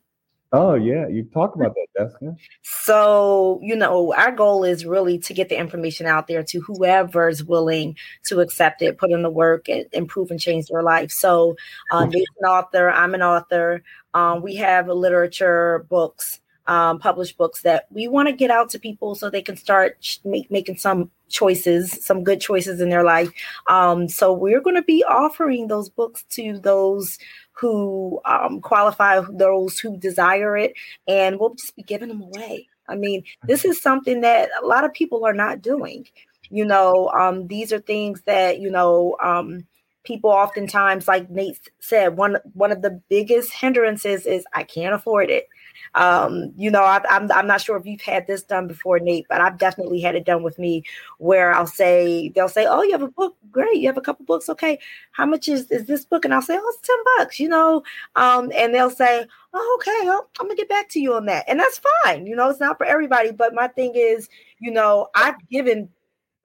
Oh 0.52 0.74
yeah, 0.74 1.08
you 1.08 1.24
talk 1.24 1.56
about 1.56 1.74
that, 1.74 1.86
Jessica. 1.98 2.36
So 2.62 3.58
you 3.62 3.74
know, 3.74 4.14
our 4.14 4.30
goal 4.30 4.62
is 4.62 4.86
really 4.86 5.18
to 5.18 5.34
get 5.34 5.48
the 5.48 5.58
information 5.58 6.06
out 6.06 6.28
there 6.28 6.44
to 6.44 6.60
whoever's 6.60 7.42
willing 7.44 7.96
to 8.26 8.40
accept 8.40 8.80
it, 8.80 8.96
put 8.96 9.10
in 9.10 9.22
the 9.22 9.30
work, 9.30 9.68
and 9.68 9.86
improve 9.92 10.30
and 10.30 10.40
change 10.40 10.66
their 10.66 10.82
life. 10.82 11.10
So, 11.10 11.56
um, 11.90 12.10
an 12.12 12.48
author. 12.48 12.90
I'm 12.90 13.14
an 13.14 13.22
author. 13.22 13.82
Um, 14.14 14.40
we 14.40 14.54
have 14.56 14.88
literature 14.88 15.84
books, 15.90 16.40
um, 16.66 16.98
published 16.98 17.36
books 17.36 17.62
that 17.62 17.86
we 17.90 18.08
want 18.08 18.28
to 18.28 18.32
get 18.32 18.50
out 18.50 18.70
to 18.70 18.78
people 18.78 19.14
so 19.14 19.30
they 19.30 19.42
can 19.42 19.56
start 19.56 20.18
make, 20.24 20.50
making 20.50 20.76
some 20.76 21.10
choices, 21.28 22.04
some 22.04 22.24
good 22.24 22.40
choices 22.40 22.80
in 22.80 22.88
their 22.88 23.04
life. 23.04 23.30
Um, 23.68 24.08
so 24.08 24.32
we're 24.32 24.60
going 24.60 24.76
to 24.76 24.82
be 24.82 25.04
offering 25.04 25.68
those 25.68 25.88
books 25.88 26.24
to 26.30 26.58
those 26.58 27.18
who 27.52 28.20
um, 28.24 28.60
qualify, 28.60 29.20
those 29.30 29.78
who 29.78 29.96
desire 29.96 30.56
it, 30.56 30.74
and 31.08 31.38
we'll 31.38 31.54
just 31.54 31.74
be 31.76 31.82
giving 31.82 32.08
them 32.08 32.22
away. 32.22 32.68
I 32.88 32.94
mean, 32.94 33.24
this 33.44 33.64
is 33.64 33.80
something 33.80 34.20
that 34.20 34.50
a 34.62 34.66
lot 34.66 34.84
of 34.84 34.92
people 34.92 35.24
are 35.24 35.34
not 35.34 35.62
doing. 35.62 36.06
You 36.50 36.64
know, 36.64 37.08
um, 37.08 37.48
these 37.48 37.72
are 37.72 37.80
things 37.80 38.22
that 38.26 38.60
you 38.60 38.70
know 38.70 39.16
um, 39.22 39.66
people 40.04 40.30
oftentimes, 40.30 41.08
like 41.08 41.28
Nate 41.30 41.58
said, 41.80 42.16
one 42.16 42.38
one 42.54 42.72
of 42.72 42.82
the 42.82 43.00
biggest 43.08 43.52
hindrances 43.52 44.26
is 44.26 44.44
I 44.54 44.62
can't 44.62 44.94
afford 44.94 45.30
it. 45.30 45.48
Um, 45.94 46.52
you 46.56 46.70
know, 46.70 46.82
I, 46.82 47.00
I'm 47.10 47.30
I'm 47.32 47.46
not 47.46 47.60
sure 47.60 47.76
if 47.76 47.86
you've 47.86 48.00
had 48.00 48.26
this 48.26 48.42
done 48.42 48.66
before, 48.68 48.98
Nate, 48.98 49.26
but 49.28 49.40
I've 49.40 49.58
definitely 49.58 50.00
had 50.00 50.14
it 50.14 50.24
done 50.24 50.42
with 50.42 50.58
me, 50.58 50.84
where 51.18 51.52
I'll 51.54 51.66
say 51.66 52.30
they'll 52.30 52.48
say, 52.48 52.66
"Oh, 52.66 52.82
you 52.82 52.92
have 52.92 53.02
a 53.02 53.08
book, 53.08 53.36
great, 53.50 53.76
you 53.76 53.88
have 53.88 53.96
a 53.98 54.00
couple 54.02 54.24
books, 54.26 54.48
okay. 54.48 54.78
How 55.12 55.26
much 55.26 55.48
is 55.48 55.70
is 55.70 55.86
this 55.86 56.04
book?" 56.04 56.24
And 56.24 56.34
I'll 56.34 56.42
say, 56.42 56.56
"Oh, 56.60 56.72
it's 56.74 56.86
ten 56.86 56.96
bucks," 57.16 57.38
you 57.40 57.48
know, 57.48 57.82
um, 58.16 58.50
and 58.56 58.74
they'll 58.74 58.90
say, 58.90 59.26
"Oh, 59.54 59.78
okay, 59.80 60.06
well, 60.06 60.28
I'm 60.40 60.46
gonna 60.46 60.56
get 60.56 60.68
back 60.68 60.88
to 60.90 61.00
you 61.00 61.14
on 61.14 61.26
that," 61.26 61.44
and 61.48 61.58
that's 61.60 61.80
fine. 62.04 62.26
You 62.26 62.36
know, 62.36 62.48
it's 62.50 62.60
not 62.60 62.78
for 62.78 62.86
everybody, 62.86 63.32
but 63.32 63.54
my 63.54 63.68
thing 63.68 63.92
is, 63.94 64.28
you 64.60 64.70
know, 64.70 65.08
I've 65.14 65.36
given, 65.48 65.88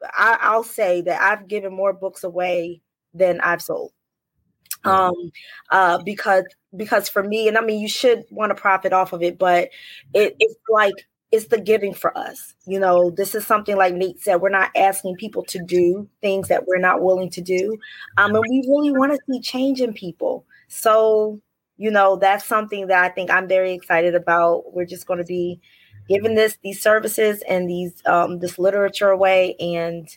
I, 0.04 0.38
I'll 0.42 0.64
say 0.64 1.02
that 1.04 1.22
I've 1.22 1.48
given 1.48 1.74
more 1.74 1.94
books 1.94 2.24
away 2.24 2.82
than 3.14 3.42
I've 3.42 3.62
sold 3.62 3.92
um 4.86 5.14
uh 5.72 6.02
because 6.04 6.46
because 6.76 7.08
for 7.10 7.24
me 7.24 7.48
and 7.48 7.58
i 7.58 7.62
mean 7.62 7.80
you 7.80 7.88
should 7.90 8.24
want 8.32 8.50
to 8.50 8.60
profit 8.60 8.94
off 8.94 9.14
of 9.14 9.22
it 9.22 9.38
but 9.38 9.70
it, 10.14 10.36
it's 10.40 10.56
like 10.70 10.94
it's 11.32 11.48
the 11.48 11.60
giving 11.60 11.94
for 11.94 12.16
us. 12.18 12.56
You 12.66 12.80
know, 12.80 13.10
this 13.10 13.36
is 13.36 13.46
something 13.48 13.78
like 13.78 13.94
Nate 13.94 14.20
said, 14.20 14.42
we're 14.42 14.50
not 14.50 14.70
asking 14.76 15.16
people 15.16 15.44
to 15.46 15.64
do 15.64 16.10
things 16.22 16.50
that 16.50 16.68
we're 16.68 16.78
not 16.80 17.02
willing 17.02 17.30
to 17.32 17.42
do. 17.42 17.78
Um, 18.18 18.36
and 18.36 18.44
we 18.50 18.66
really 18.68 18.92
want 18.92 19.14
to 19.14 19.20
see 19.30 19.40
change 19.40 19.80
in 19.80 19.94
people. 19.94 20.46
So, 20.68 21.40
you 21.78 21.90
know, 21.90 22.18
that's 22.18 22.46
something 22.46 22.88
that 22.88 23.04
I 23.04 23.10
think 23.10 23.32
I'm 23.32 23.48
very 23.48 23.72
excited 23.74 24.14
about. 24.14 24.74
We're 24.74 24.86
just 24.86 25.08
going 25.08 25.20
to 25.20 25.26
be 25.26 25.62
giving 26.10 26.36
this 26.36 26.58
these 26.64 26.82
services 26.82 27.42
and 27.48 27.70
these 27.70 27.94
um, 28.06 28.40
this 28.40 28.60
literature 28.60 29.10
away, 29.10 29.56
and 29.60 30.08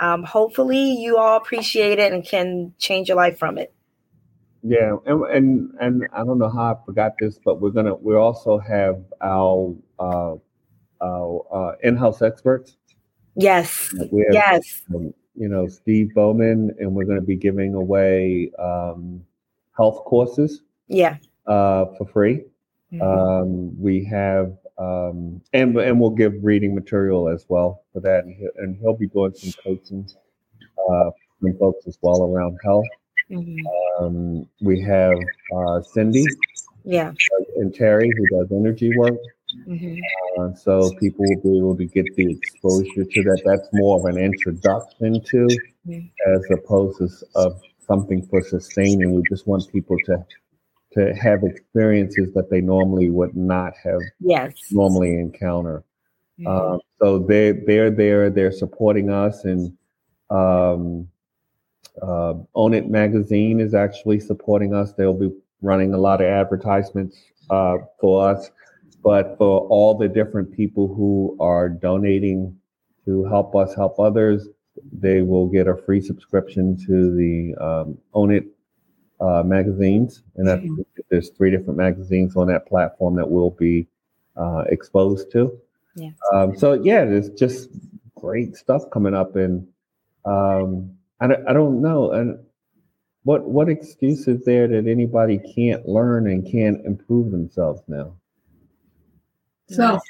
um, 0.00 0.24
hopefully 0.24 0.92
you 0.92 1.16
all 1.16 1.36
appreciate 1.36 1.98
it 1.98 2.12
and 2.12 2.24
can 2.24 2.74
change 2.78 3.08
your 3.08 3.16
life 3.16 3.38
from 3.38 3.58
it. 3.58 3.72
Yeah, 4.62 4.96
and 5.06 5.24
and 5.24 5.70
and 5.80 6.08
I 6.12 6.24
don't 6.24 6.38
know 6.38 6.50
how 6.50 6.74
I 6.74 6.76
forgot 6.84 7.12
this, 7.18 7.38
but 7.44 7.60
we're 7.60 7.70
gonna 7.70 7.94
we 7.94 8.14
also 8.14 8.58
have 8.58 9.02
our 9.22 9.74
uh, 9.98 10.34
our 11.00 11.46
uh, 11.52 11.76
in-house 11.82 12.22
experts. 12.22 12.76
Yes. 13.36 13.94
yes. 14.32 14.82
Um, 14.94 15.14
you 15.34 15.48
know, 15.48 15.66
Steve 15.66 16.12
Bowman, 16.14 16.74
and 16.78 16.94
we're 16.94 17.04
going 17.04 17.20
to 17.20 17.26
be 17.26 17.36
giving 17.36 17.74
away 17.74 18.50
um, 18.58 19.24
health 19.76 20.04
courses. 20.04 20.62
Yeah. 20.88 21.16
Uh, 21.46 21.86
for 21.96 22.06
free. 22.12 22.44
Mm-hmm. 22.92 23.02
Um, 23.02 23.80
we 23.80 24.04
have, 24.04 24.56
um, 24.78 25.40
and 25.52 25.76
and 25.78 26.00
we'll 26.00 26.10
give 26.10 26.34
reading 26.42 26.74
material 26.74 27.28
as 27.28 27.46
well 27.48 27.84
for 27.92 28.00
that, 28.00 28.24
and 28.24 28.34
he'll, 28.36 28.50
and 28.56 28.76
he'll 28.80 28.96
be 28.96 29.06
doing 29.06 29.32
some 29.34 29.52
coaching 29.62 30.08
uh, 30.90 31.10
from 31.40 31.56
folks 31.58 31.86
as 31.86 31.98
well 32.02 32.24
around 32.24 32.58
health. 32.64 32.84
Mm-hmm. 33.30 34.04
Um, 34.04 34.48
we 34.60 34.80
have 34.82 35.16
uh, 35.56 35.82
Cindy, 35.82 36.24
yeah, 36.84 37.12
and 37.56 37.74
Terry 37.74 38.10
who 38.16 38.38
does 38.38 38.50
energy 38.52 38.96
work. 38.96 39.18
Mm-hmm. 39.66 39.98
Uh, 40.40 40.54
so 40.54 40.90
people 41.00 41.24
will 41.28 41.42
be 41.42 41.58
able 41.58 41.76
to 41.76 41.86
get 41.86 42.06
the 42.16 42.30
exposure 42.30 43.04
to 43.04 43.22
that. 43.24 43.42
That's 43.44 43.68
more 43.72 43.98
of 43.98 44.04
an 44.04 44.20
introduction 44.20 45.22
to, 45.22 45.48
mm-hmm. 45.86 46.32
as 46.32 46.44
opposed 46.52 46.98
to 46.98 47.08
of 47.34 47.60
something 47.86 48.26
for 48.26 48.42
sustaining. 48.42 49.14
We 49.14 49.22
just 49.28 49.46
want 49.46 49.70
people 49.70 49.96
to 50.06 50.24
to 50.92 51.14
have 51.14 51.44
experiences 51.44 52.32
that 52.34 52.50
they 52.50 52.60
normally 52.60 53.10
would 53.10 53.36
not 53.36 53.74
have 53.84 54.00
yes. 54.18 54.52
normally 54.72 55.14
encounter. 55.14 55.84
Mm-hmm. 56.40 56.46
Um, 56.48 56.80
so 57.00 57.18
they 57.18 57.52
they're 57.52 57.90
there. 57.90 58.30
They're 58.30 58.52
supporting 58.52 59.10
us, 59.10 59.44
and 59.44 59.76
um, 60.30 61.08
uh, 62.02 62.34
Own 62.54 62.74
It 62.74 62.88
magazine 62.88 63.60
is 63.60 63.74
actually 63.74 64.20
supporting 64.20 64.74
us. 64.74 64.92
They'll 64.92 65.14
be 65.14 65.30
running 65.62 65.92
a 65.94 65.98
lot 65.98 66.20
of 66.20 66.28
advertisements 66.28 67.16
uh, 67.50 67.78
for 68.00 68.28
us 68.28 68.50
but 69.02 69.36
for 69.38 69.66
all 69.68 69.96
the 69.96 70.08
different 70.08 70.52
people 70.52 70.88
who 70.88 71.36
are 71.40 71.68
donating 71.68 72.56
to 73.04 73.24
help 73.24 73.56
us 73.56 73.74
help 73.74 73.98
others, 73.98 74.48
they 74.92 75.22
will 75.22 75.46
get 75.46 75.66
a 75.66 75.76
free 75.76 76.00
subscription 76.00 76.76
to 76.86 77.14
the 77.14 77.54
um, 77.62 77.98
Own 78.12 78.32
It 78.32 78.44
uh, 79.20 79.42
magazines. 79.42 80.22
And 80.36 80.48
mm-hmm. 80.48 80.82
there's 81.10 81.30
three 81.30 81.50
different 81.50 81.78
magazines 81.78 82.36
on 82.36 82.48
that 82.48 82.66
platform 82.66 83.16
that 83.16 83.28
we'll 83.28 83.50
be 83.50 83.86
uh, 84.36 84.64
exposed 84.68 85.30
to. 85.32 85.58
Yeah. 85.96 86.10
Um, 86.32 86.56
so, 86.56 86.74
yeah, 86.74 87.04
there's 87.04 87.30
just 87.30 87.70
great 88.14 88.54
stuff 88.54 88.82
coming 88.92 89.14
up. 89.14 89.34
And 89.36 89.66
um, 90.24 90.92
I, 91.20 91.26
don't, 91.26 91.48
I 91.48 91.52
don't 91.52 91.82
know. 91.82 92.12
And 92.12 92.38
what, 93.24 93.48
what 93.48 93.68
excuse 93.68 94.26
is 94.26 94.44
there 94.44 94.66
that 94.68 94.86
anybody 94.86 95.40
can't 95.54 95.86
learn 95.86 96.26
and 96.26 96.50
can't 96.50 96.84
improve 96.86 97.30
themselves 97.30 97.82
now? 97.86 98.16
So 99.68 100.00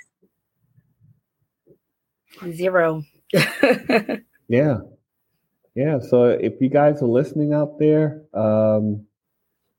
zero. 2.53 3.03
yeah. 4.49 4.79
Yeah. 5.75 5.99
So 6.01 6.25
if 6.25 6.55
you 6.61 6.69
guys 6.69 7.03
are 7.03 7.07
listening 7.07 7.53
out 7.53 7.79
there, 7.79 8.23
um, 8.35 9.07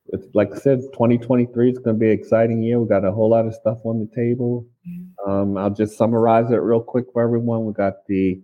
it's 0.08 0.28
like 0.34 0.52
I 0.54 0.58
said, 0.58 0.80
2023 0.94 1.72
is 1.72 1.78
going 1.78 1.96
to 1.96 2.00
be 2.00 2.08
an 2.08 2.18
exciting 2.20 2.62
year. 2.62 2.80
We 2.80 2.88
got 2.88 3.06
a 3.06 3.12
whole 3.12 3.30
lot 3.30 3.46
of 3.46 3.54
stuff 3.54 3.80
on 3.86 4.00
the 4.00 4.16
table. 4.16 4.68
Mm-hmm. 4.88 5.32
Um, 5.32 5.58
I'll 5.58 5.70
just 5.70 5.98
summarize 5.98 6.52
it 6.52 6.58
real 6.58 6.82
quick 6.82 7.06
for 7.14 7.22
everyone. 7.22 7.66
We 7.66 7.74
got 7.74 8.06
the 8.08 8.42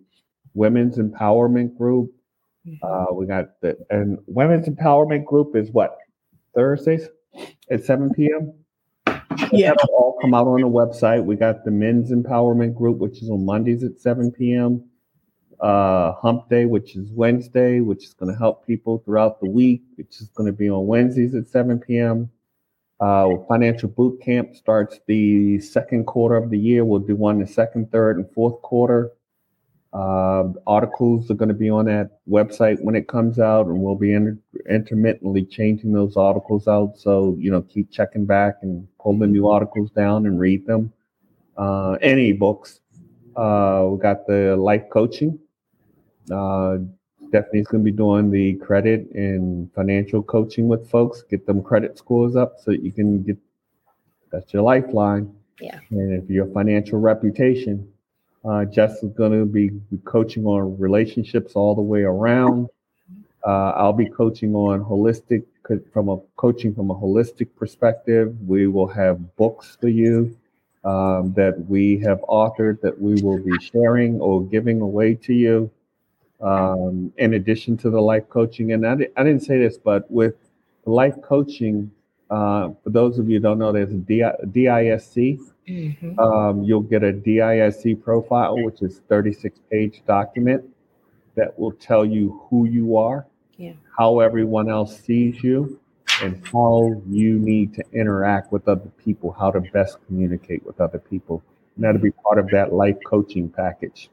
Women's 0.54 0.97
Empowerment 0.97 1.78
Group. 1.78 2.12
Mm-hmm. 2.67 2.84
Uh, 2.84 3.13
we 3.13 3.25
got 3.25 3.62
the 3.62 3.77
and 3.89 4.17
Women's 4.27 4.67
Empowerment 4.67 5.25
Group 5.25 5.56
is 5.56 5.71
what 5.71 5.97
Thursdays 6.53 7.08
at 7.69 7.84
7 7.84 8.13
p.m 8.13 8.53
yeah. 9.51 9.69
That'll 9.69 9.95
all 9.95 10.17
come 10.21 10.34
out 10.34 10.47
on 10.47 10.62
the 10.62 10.67
website. 10.67 11.23
We 11.23 11.36
got 11.36 11.63
the 11.63 11.71
men's 11.71 12.12
empowerment 12.12 12.75
group, 12.75 12.97
which 12.97 13.21
is 13.21 13.30
on 13.30 13.45
Mondays 13.45 13.84
at 13.84 13.99
7 13.99 14.32
p.m. 14.32 14.84
Uh, 15.60 16.13
Hump 16.13 16.49
Day, 16.49 16.65
which 16.65 16.95
is 16.95 17.12
Wednesday, 17.12 17.80
which 17.80 18.06
is 18.06 18.13
going 18.13 18.32
to 18.32 18.38
help 18.38 18.65
people 18.65 19.01
throughout 19.03 19.39
the 19.39 19.49
week, 19.49 19.82
which 19.95 20.21
is 20.21 20.30
going 20.30 20.47
to 20.47 20.53
be 20.58 20.69
on 20.69 20.86
Wednesdays 20.86 21.36
at 21.36 21.47
7 21.47 21.80
p.m. 21.80 22.30
Uh, 22.99 23.30
financial 23.47 23.89
boot 23.89 24.21
camp 24.21 24.56
starts 24.56 24.99
the 25.08 25.60
second 25.60 26.06
quarter 26.06 26.36
of 26.36 26.49
the 26.49 26.58
year. 26.58 26.84
We'll 26.84 26.99
do 26.99 27.15
one 27.15 27.39
the 27.39 27.47
second, 27.47 27.91
third, 27.91 28.17
and 28.17 28.32
fourth 28.34 28.62
quarter. 28.62 29.12
Uh, 29.97 30.53
articles 30.67 31.31
are 31.31 31.33
going 31.33 31.49
to 31.49 31.55
be 31.55 31.71
on 31.71 31.86
that 31.86 32.19
website 32.29 32.79
when 32.83 32.95
it 32.95 33.07
comes 33.07 33.39
out, 33.39 33.65
and 33.65 33.81
we'll 33.81 33.95
be 33.95 34.13
inter- 34.13 34.38
intermittently 34.69 35.43
changing 35.43 35.91
those 35.91 36.15
articles 36.15 36.67
out. 36.67 36.93
So 36.97 37.36
you 37.39 37.49
know, 37.49 37.63
keep 37.63 37.89
checking 37.89 38.23
back 38.23 38.57
and 38.62 38.88
pull 38.99 39.17
the 39.17 39.25
new 39.25 39.47
articles 39.47 39.89
down 39.89 40.27
and 40.27 40.39
read 40.39 40.67
them. 40.67 40.93
Uh, 41.57 41.93
any 41.93 42.31
books. 42.31 42.79
Uh, 43.36 43.88
we 43.89 43.97
got 43.97 44.27
the 44.27 44.55
life 44.55 44.83
coaching. 44.91 45.39
Uh, 46.29 46.77
Stephanie's 47.29 47.65
going 47.65 47.83
to 47.83 47.91
be 47.91 47.97
doing 47.97 48.29
the 48.29 48.53
credit 48.55 49.10
and 49.15 49.73
financial 49.73 50.21
coaching 50.21 50.67
with 50.67 50.88
folks. 50.91 51.23
Get 51.23 51.47
them 51.47 51.63
credit 51.63 51.97
scores 51.97 52.36
up 52.36 52.57
so 52.63 52.69
you 52.69 52.91
can 52.91 53.23
get. 53.23 53.38
That's 54.31 54.53
your 54.53 54.62
lifeline. 54.62 55.33
Yeah. 55.60 55.79
And 55.89 56.21
if 56.21 56.29
your 56.29 56.45
financial 56.53 56.99
reputation 56.99 57.91
uh, 58.47 58.65
Jess 58.65 59.03
is 59.03 59.12
going 59.12 59.38
to 59.38 59.45
be 59.45 59.71
coaching 60.05 60.45
on 60.45 60.77
relationships 60.79 61.53
all 61.53 61.75
the 61.75 61.81
way 61.81 62.03
around. 62.03 62.67
Uh, 63.45 63.71
I'll 63.75 63.93
be 63.93 64.10
coaching 64.10 64.55
on 64.55 64.83
holistic 64.83 65.43
from 65.91 66.10
a 66.10 66.17
coaching 66.38 66.73
from 66.73 66.91
a 66.91 66.95
holistic 66.95 67.49
perspective. 67.55 68.36
We 68.47 68.67
will 68.67 68.88
have 68.88 69.36
books 69.36 69.77
for 69.79 69.89
you 69.89 70.38
um, 70.86 71.33
that 71.33 71.65
we 71.67 71.99
have 71.99 72.19
authored 72.21 72.79
that 72.81 72.99
we 72.99 73.21
will 73.21 73.39
be 73.39 73.57
sharing 73.60 74.19
or 74.21 74.43
giving 74.43 74.81
away 74.81 75.15
to 75.15 75.33
you. 75.33 75.69
Um, 76.39 77.12
in 77.17 77.33
addition 77.33 77.77
to 77.77 77.89
the 77.89 77.99
life 77.99 78.29
coaching, 78.29 78.71
and 78.71 78.86
I, 78.86 78.93
I 79.17 79.23
didn't 79.23 79.41
say 79.41 79.57
this, 79.57 79.77
but 79.77 80.10
with 80.12 80.36
life 80.86 81.15
coaching, 81.23 81.89
uh, 82.29 82.69
for 82.83 82.91
those 82.91 83.17
of 83.17 83.27
you 83.27 83.38
who 83.38 83.41
don't 83.41 83.57
know, 83.57 83.71
there's 83.71 83.91
a 83.91 83.95
DISC, 84.45 85.39
Mm-hmm. 85.67 86.17
Um, 86.19 86.63
you'll 86.63 86.82
get 86.82 87.03
a 87.03 87.12
DISC 87.12 88.01
profile, 88.01 88.58
which 88.63 88.82
is 88.82 89.01
36 89.10 89.60
page 89.69 90.01
document 90.08 90.63
that 91.36 91.58
will 91.60 91.73
tell 91.73 92.06
you 92.06 92.41
who 92.49 92.65
you 92.65 92.97
are, 92.97 93.27
yeah. 93.58 93.73
how 93.97 94.19
everyone 94.19 94.69
else 94.69 94.99
sees 94.99 95.43
you, 95.43 95.80
and 96.23 96.41
how 96.51 97.01
you 97.08 97.38
need 97.38 97.73
to 97.75 97.84
interact 97.93 98.51
with 98.51 98.67
other 98.67 98.89
people, 99.03 99.32
how 99.32 99.51
to 99.51 99.60
best 99.60 99.97
communicate 100.08 100.65
with 100.65 100.80
other 100.82 100.99
people. 100.99 101.43
And 101.75 101.84
that'll 101.84 102.01
be 102.01 102.12
part 102.12 102.39
of 102.39 102.49
that 102.51 102.73
life 102.73 102.97
coaching 103.06 103.49
package. 103.49 104.10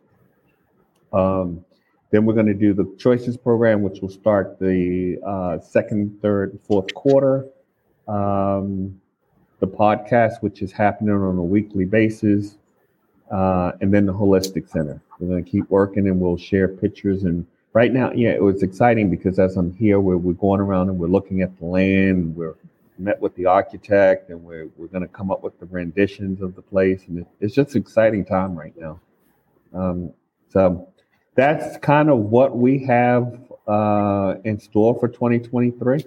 Um, 1.12 1.64
then 2.10 2.26
we're 2.26 2.34
going 2.34 2.46
to 2.46 2.54
do 2.54 2.74
the 2.74 2.94
choices 2.98 3.36
program, 3.36 3.82
which 3.82 4.00
will 4.00 4.10
start 4.10 4.58
the 4.58 5.18
uh, 5.26 5.58
second, 5.60 6.20
third, 6.20 6.58
fourth 6.66 6.92
quarter. 6.94 7.46
Um, 8.06 9.00
the 9.64 9.76
podcast, 9.76 10.42
which 10.42 10.62
is 10.62 10.72
happening 10.72 11.14
on 11.14 11.38
a 11.38 11.42
weekly 11.42 11.84
basis, 11.84 12.56
uh, 13.30 13.72
and 13.80 13.92
then 13.92 14.06
the 14.06 14.12
Holistic 14.12 14.68
Center. 14.68 15.00
We're 15.18 15.28
going 15.28 15.44
to 15.44 15.50
keep 15.50 15.68
working 15.70 16.08
and 16.08 16.20
we'll 16.20 16.36
share 16.36 16.68
pictures. 16.68 17.22
And 17.24 17.46
right 17.72 17.92
now, 17.92 18.12
yeah, 18.12 18.30
it 18.30 18.42
was 18.42 18.62
exciting 18.62 19.10
because 19.10 19.38
as 19.38 19.56
I'm 19.56 19.74
here, 19.74 20.00
we're, 20.00 20.18
we're 20.18 20.34
going 20.34 20.60
around 20.60 20.90
and 20.90 20.98
we're 20.98 21.08
looking 21.08 21.40
at 21.40 21.58
the 21.58 21.64
land 21.64 22.18
and 22.18 22.36
we're 22.36 22.56
met 22.98 23.20
with 23.20 23.34
the 23.36 23.46
architect 23.46 24.30
and 24.30 24.44
we're, 24.44 24.68
we're 24.76 24.88
going 24.88 25.02
to 25.02 25.08
come 25.08 25.30
up 25.30 25.42
with 25.42 25.58
the 25.58 25.66
renditions 25.66 26.42
of 26.42 26.54
the 26.54 26.62
place. 26.62 27.02
And 27.08 27.20
it, 27.20 27.26
it's 27.40 27.54
just 27.54 27.74
an 27.74 27.80
exciting 27.80 28.24
time 28.24 28.54
right 28.54 28.74
now. 28.76 29.00
Um, 29.72 30.12
so 30.50 30.88
that's 31.34 31.78
kind 31.78 32.10
of 32.10 32.18
what 32.18 32.56
we 32.56 32.84
have 32.84 33.40
uh, 33.66 34.34
in 34.44 34.60
store 34.60 34.98
for 34.98 35.08
2023. 35.08 36.04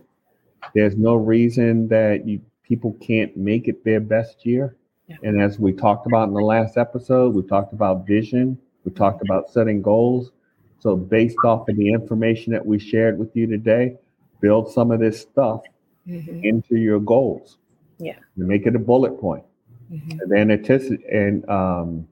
There's 0.76 0.96
no 0.96 1.16
reason 1.16 1.88
that 1.88 2.28
you 2.28 2.42
people 2.68 2.94
can't 3.00 3.36
make 3.38 3.68
it 3.68 3.84
their 3.84 4.00
best 4.00 4.46
year. 4.46 4.76
Yeah. 5.08 5.16
And 5.24 5.42
as 5.42 5.58
we 5.58 5.72
talked 5.72 6.06
about 6.06 6.28
in 6.28 6.34
the 6.34 6.42
last 6.42 6.78
episode, 6.78 7.34
we 7.34 7.44
talked 7.44 7.74
about 7.74 8.06
vision, 8.06 8.58
we 8.84 8.92
talked 8.92 9.22
about 9.22 9.50
setting 9.50 9.82
goals. 9.82 10.32
So, 10.80 10.96
based 10.96 11.38
off 11.44 11.68
of 11.68 11.76
the 11.76 11.92
information 11.92 12.54
that 12.54 12.66
we 12.66 12.78
shared 12.78 13.18
with 13.18 13.36
you 13.36 13.48
today, 13.48 13.96
build 14.42 14.72
some 14.72 14.92
of 14.92 15.00
this 15.00 15.20
stuff 15.20 15.62
mm-hmm. 16.08 16.44
into 16.44 16.76
your 16.76 17.00
goals. 17.00 17.58
Yeah. 17.98 18.20
And 18.36 18.48
make 18.48 18.68
it 18.68 18.76
a 18.76 18.80
bullet 18.80 19.20
point. 19.20 19.44
mm-hmm. 19.92 20.20
and 20.20 20.32
then 20.32 20.52
anticipate 20.52 21.06
and 21.08 21.50
um, 21.50 22.08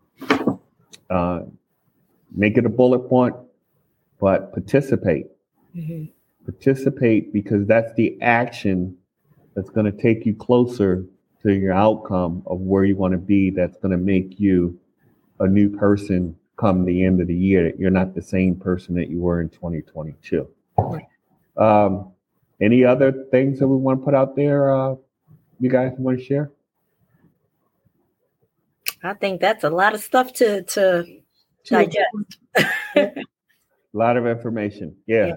uh, 1.09 1.41
make 2.33 2.57
it 2.57 2.65
a 2.65 2.69
bullet 2.69 3.07
point, 3.09 3.35
but 4.19 4.51
participate. 4.53 5.27
Mm-hmm. 5.75 6.05
Participate 6.45 7.33
because 7.33 7.67
that's 7.67 7.93
the 7.95 8.17
action 8.21 8.97
that's 9.55 9.69
going 9.69 9.85
to 9.85 10.01
take 10.01 10.25
you 10.25 10.35
closer 10.35 11.05
to 11.43 11.53
your 11.53 11.73
outcome 11.73 12.43
of 12.45 12.59
where 12.59 12.83
you 12.83 12.95
want 12.95 13.13
to 13.13 13.17
be. 13.17 13.49
That's 13.49 13.77
going 13.77 13.91
to 13.91 13.97
make 13.97 14.39
you 14.39 14.79
a 15.39 15.47
new 15.47 15.69
person 15.69 16.35
come 16.57 16.85
the 16.85 17.03
end 17.03 17.21
of 17.21 17.27
the 17.27 17.35
year. 17.35 17.73
You're 17.77 17.89
not 17.89 18.15
the 18.15 18.21
same 18.21 18.55
person 18.55 18.95
that 18.95 19.09
you 19.09 19.19
were 19.19 19.41
in 19.41 19.49
2022. 19.49 20.47
Um, 21.57 22.11
any 22.61 22.83
other 22.83 23.11
things 23.31 23.59
that 23.59 23.67
we 23.67 23.77
want 23.77 23.99
to 23.99 24.05
put 24.05 24.13
out 24.13 24.35
there? 24.35 24.73
Uh, 24.73 24.95
you 25.59 25.69
guys 25.69 25.93
want 25.97 26.19
to 26.19 26.23
share? 26.23 26.51
I 29.03 29.13
think 29.13 29.39
that's 29.39 29.63
a 29.63 29.69
lot 29.69 29.93
of 29.93 30.01
stuff 30.01 30.33
to 30.33 30.63
to 30.63 31.05
digest. 31.65 32.39
a 32.95 33.13
lot 33.93 34.17
of 34.17 34.25
information. 34.25 34.95
Yeah. 35.05 35.27
yeah. 35.27 35.35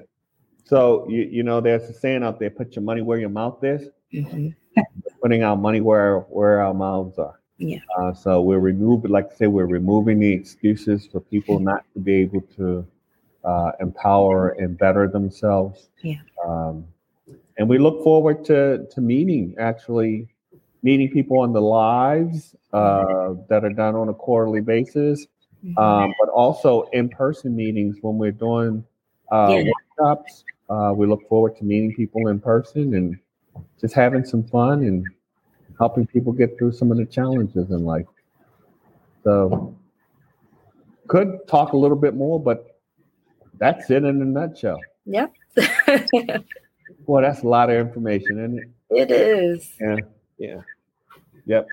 So 0.65 1.07
you 1.09 1.23
you 1.23 1.43
know, 1.43 1.61
there's 1.61 1.83
a 1.85 1.93
saying 1.93 2.23
out 2.23 2.39
there: 2.39 2.51
"Put 2.51 2.77
your 2.77 2.83
money 2.83 3.03
where 3.03 3.19
your 3.19 3.29
mouth 3.29 3.63
is." 3.63 3.89
Mm-hmm. 4.13 4.81
Putting 5.21 5.43
our 5.43 5.57
money 5.57 5.81
where 5.81 6.21
where 6.21 6.63
our 6.63 6.75
mouths 6.75 7.19
are. 7.19 7.39
Yeah. 7.59 7.81
Uh, 7.99 8.15
so 8.15 8.41
we're 8.41 8.61
removing, 8.61 9.11
like 9.11 9.33
I 9.33 9.35
say, 9.35 9.47
we're 9.49 9.67
removing 9.67 10.21
the 10.21 10.33
excuses 10.33 11.09
for 11.11 11.21
people 11.21 11.59
not 11.59 11.85
to 11.95 11.99
be 12.01 12.15
able 12.15 12.43
to 12.57 12.87
uh, 13.45 13.73
empower 13.81 14.51
and 14.51 14.79
better 14.79 15.09
themselves. 15.09 15.89
Yeah. 16.03 16.21
Um, 16.47 16.87
and 17.59 17.69
we 17.69 17.79
look 17.79 18.05
forward 18.05 18.45
to 18.47 18.87
to 18.91 19.01
meeting 19.01 19.57
actually 19.59 20.29
meeting 20.83 21.11
people 21.11 21.41
on 21.41 21.53
the 21.53 21.61
lives 21.61 22.55
uh, 22.73 23.35
that 23.49 23.65
are 23.65 23.73
done 23.73 23.97
on 23.97 24.09
a 24.09 24.15
quarterly 24.15 24.61
basis, 24.61 25.27
mm-hmm. 25.65 25.77
um, 25.77 26.15
but 26.21 26.31
also 26.31 26.83
in 26.93 27.09
person 27.09 27.57
meetings 27.57 27.97
when 28.03 28.17
we're 28.17 28.31
doing 28.31 28.85
uh, 29.33 29.49
yeah. 29.51 29.73
workshops. 29.99 30.45
Uh, 30.71 30.93
we 30.95 31.07
look 31.07 31.27
forward 31.29 31.57
to 31.57 31.65
meeting 31.65 31.93
people 31.95 32.29
in 32.29 32.39
person 32.39 32.95
and 32.95 33.19
just 33.81 33.95
having 33.95 34.25
some 34.25 34.45
fun 34.45 34.83
and 34.83 35.05
helping 35.79 36.07
people 36.07 36.33
get 36.33 36.59
through 36.59 36.73
some 36.73 36.91
of 36.91 36.99
the 36.99 37.07
challenges 37.07 37.71
in 37.71 37.85
life. 37.85 38.07
So, 39.25 39.77
could 41.07 41.47
talk 41.47 41.73
a 41.73 41.77
little 41.77 41.97
bit 41.97 42.15
more, 42.15 42.41
but 42.41 42.79
that's 43.59 43.91
it 43.91 44.05
in 44.05 44.23
a 44.23 44.25
nutshell. 44.25 44.81
Yep. 45.07 45.33
Well, 47.09 47.23
that's 47.23 47.43
a 47.43 47.49
lot 47.49 47.71
of 47.71 47.77
information, 47.77 48.39
isn't 48.39 48.59
it? 48.59 48.69
It 48.91 49.11
is. 49.11 49.73
Yeah. 49.81 49.97
Yeah. 50.39 50.61
Yep. 51.47 51.69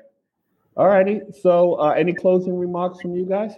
All 0.77 0.87
righty. 0.87 1.21
So, 1.41 1.75
uh, 1.75 1.89
any 1.89 2.13
closing 2.13 2.57
remarks 2.57 3.01
from 3.01 3.15
you 3.15 3.25
guys? 3.25 3.51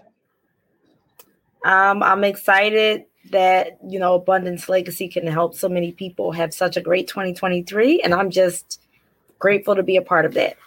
Um, 1.64 2.02
I'm 2.02 2.24
excited 2.24 3.06
that 3.32 3.78
you 3.88 4.00
know 4.00 4.16
Abundance 4.16 4.70
Legacy 4.70 5.08
can 5.08 5.28
help 5.28 5.56
so 5.56 5.70
many 5.70 5.92
people 5.92 6.32
have 6.32 6.54
such 6.54 6.78
a 6.78 6.82
great 6.82 7.08
2023, 7.08 8.02
and 8.02 8.14
I'm 8.14 8.30
just 8.30 8.82
grateful 9.40 9.76
to 9.76 9.84
be 9.84 9.98
a 9.98 10.02
part 10.02 10.26
of 10.26 10.34
that. 10.34 10.58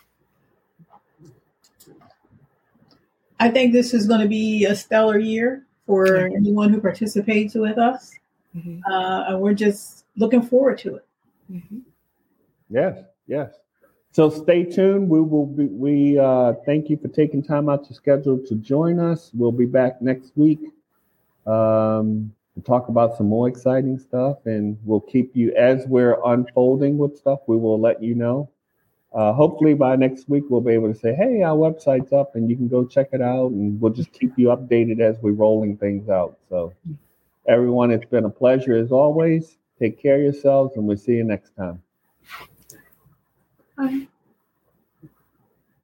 I 3.38 3.50
think 3.50 3.72
this 3.72 3.94
is 3.94 4.06
going 4.06 4.20
to 4.20 4.28
be 4.28 4.66
a 4.66 4.76
stellar 4.76 5.18
year 5.18 5.66
for 5.86 6.06
mm-hmm. 6.06 6.36
anyone 6.36 6.70
who 6.70 6.80
participates 6.80 7.54
with 7.54 7.78
us. 7.78 8.12
Mm-hmm. 8.56 8.80
Uh, 8.90 9.24
and 9.28 9.40
we're 9.40 9.54
just 9.54 10.04
looking 10.16 10.42
forward 10.42 10.78
to 10.78 10.96
it. 10.96 11.06
Mm-hmm. 11.50 11.78
Yes, 12.68 12.98
yes. 13.26 13.54
So 14.12 14.28
stay 14.28 14.64
tuned. 14.64 15.08
We 15.08 15.20
will 15.20 15.46
be, 15.46 15.66
we 15.66 16.18
uh, 16.18 16.54
thank 16.66 16.90
you 16.90 16.96
for 16.96 17.08
taking 17.08 17.42
time 17.42 17.68
out 17.68 17.88
your 17.88 17.96
schedule 17.96 18.38
to 18.46 18.54
join 18.56 18.98
us. 18.98 19.30
We'll 19.32 19.52
be 19.52 19.66
back 19.66 20.02
next 20.02 20.32
week 20.36 20.60
um, 21.46 22.32
to 22.32 22.39
talk 22.64 22.88
about 22.88 23.16
some 23.16 23.28
more 23.28 23.48
exciting 23.48 23.98
stuff, 23.98 24.38
and 24.44 24.78
we'll 24.84 25.00
keep 25.00 25.34
you 25.34 25.52
as 25.54 25.86
we're 25.86 26.18
unfolding 26.24 26.98
with 26.98 27.16
stuff. 27.16 27.40
We 27.46 27.56
will 27.56 27.80
let 27.80 28.02
you 28.02 28.14
know. 28.14 28.50
Uh, 29.12 29.32
hopefully 29.32 29.74
by 29.74 29.96
next 29.96 30.28
week 30.28 30.44
we'll 30.48 30.60
be 30.60 30.72
able 30.72 30.92
to 30.92 30.98
say, 30.98 31.14
"Hey, 31.14 31.42
our 31.42 31.56
website's 31.56 32.12
up, 32.12 32.36
and 32.36 32.48
you 32.48 32.56
can 32.56 32.68
go 32.68 32.84
check 32.84 33.08
it 33.12 33.20
out." 33.20 33.50
And 33.50 33.80
we'll 33.80 33.92
just 33.92 34.12
keep 34.12 34.38
you 34.38 34.48
updated 34.48 35.00
as 35.00 35.20
we're 35.20 35.32
rolling 35.32 35.76
things 35.76 36.08
out. 36.08 36.38
So, 36.48 36.72
everyone, 37.48 37.90
it's 37.90 38.04
been 38.04 38.24
a 38.24 38.30
pleasure 38.30 38.74
as 38.74 38.92
always. 38.92 39.56
Take 39.78 40.00
care 40.00 40.16
of 40.16 40.22
yourselves, 40.22 40.76
and 40.76 40.86
we'll 40.86 40.96
see 40.96 41.14
you 41.14 41.24
next 41.24 41.56
time. 41.56 41.82
Bye. 43.76 44.06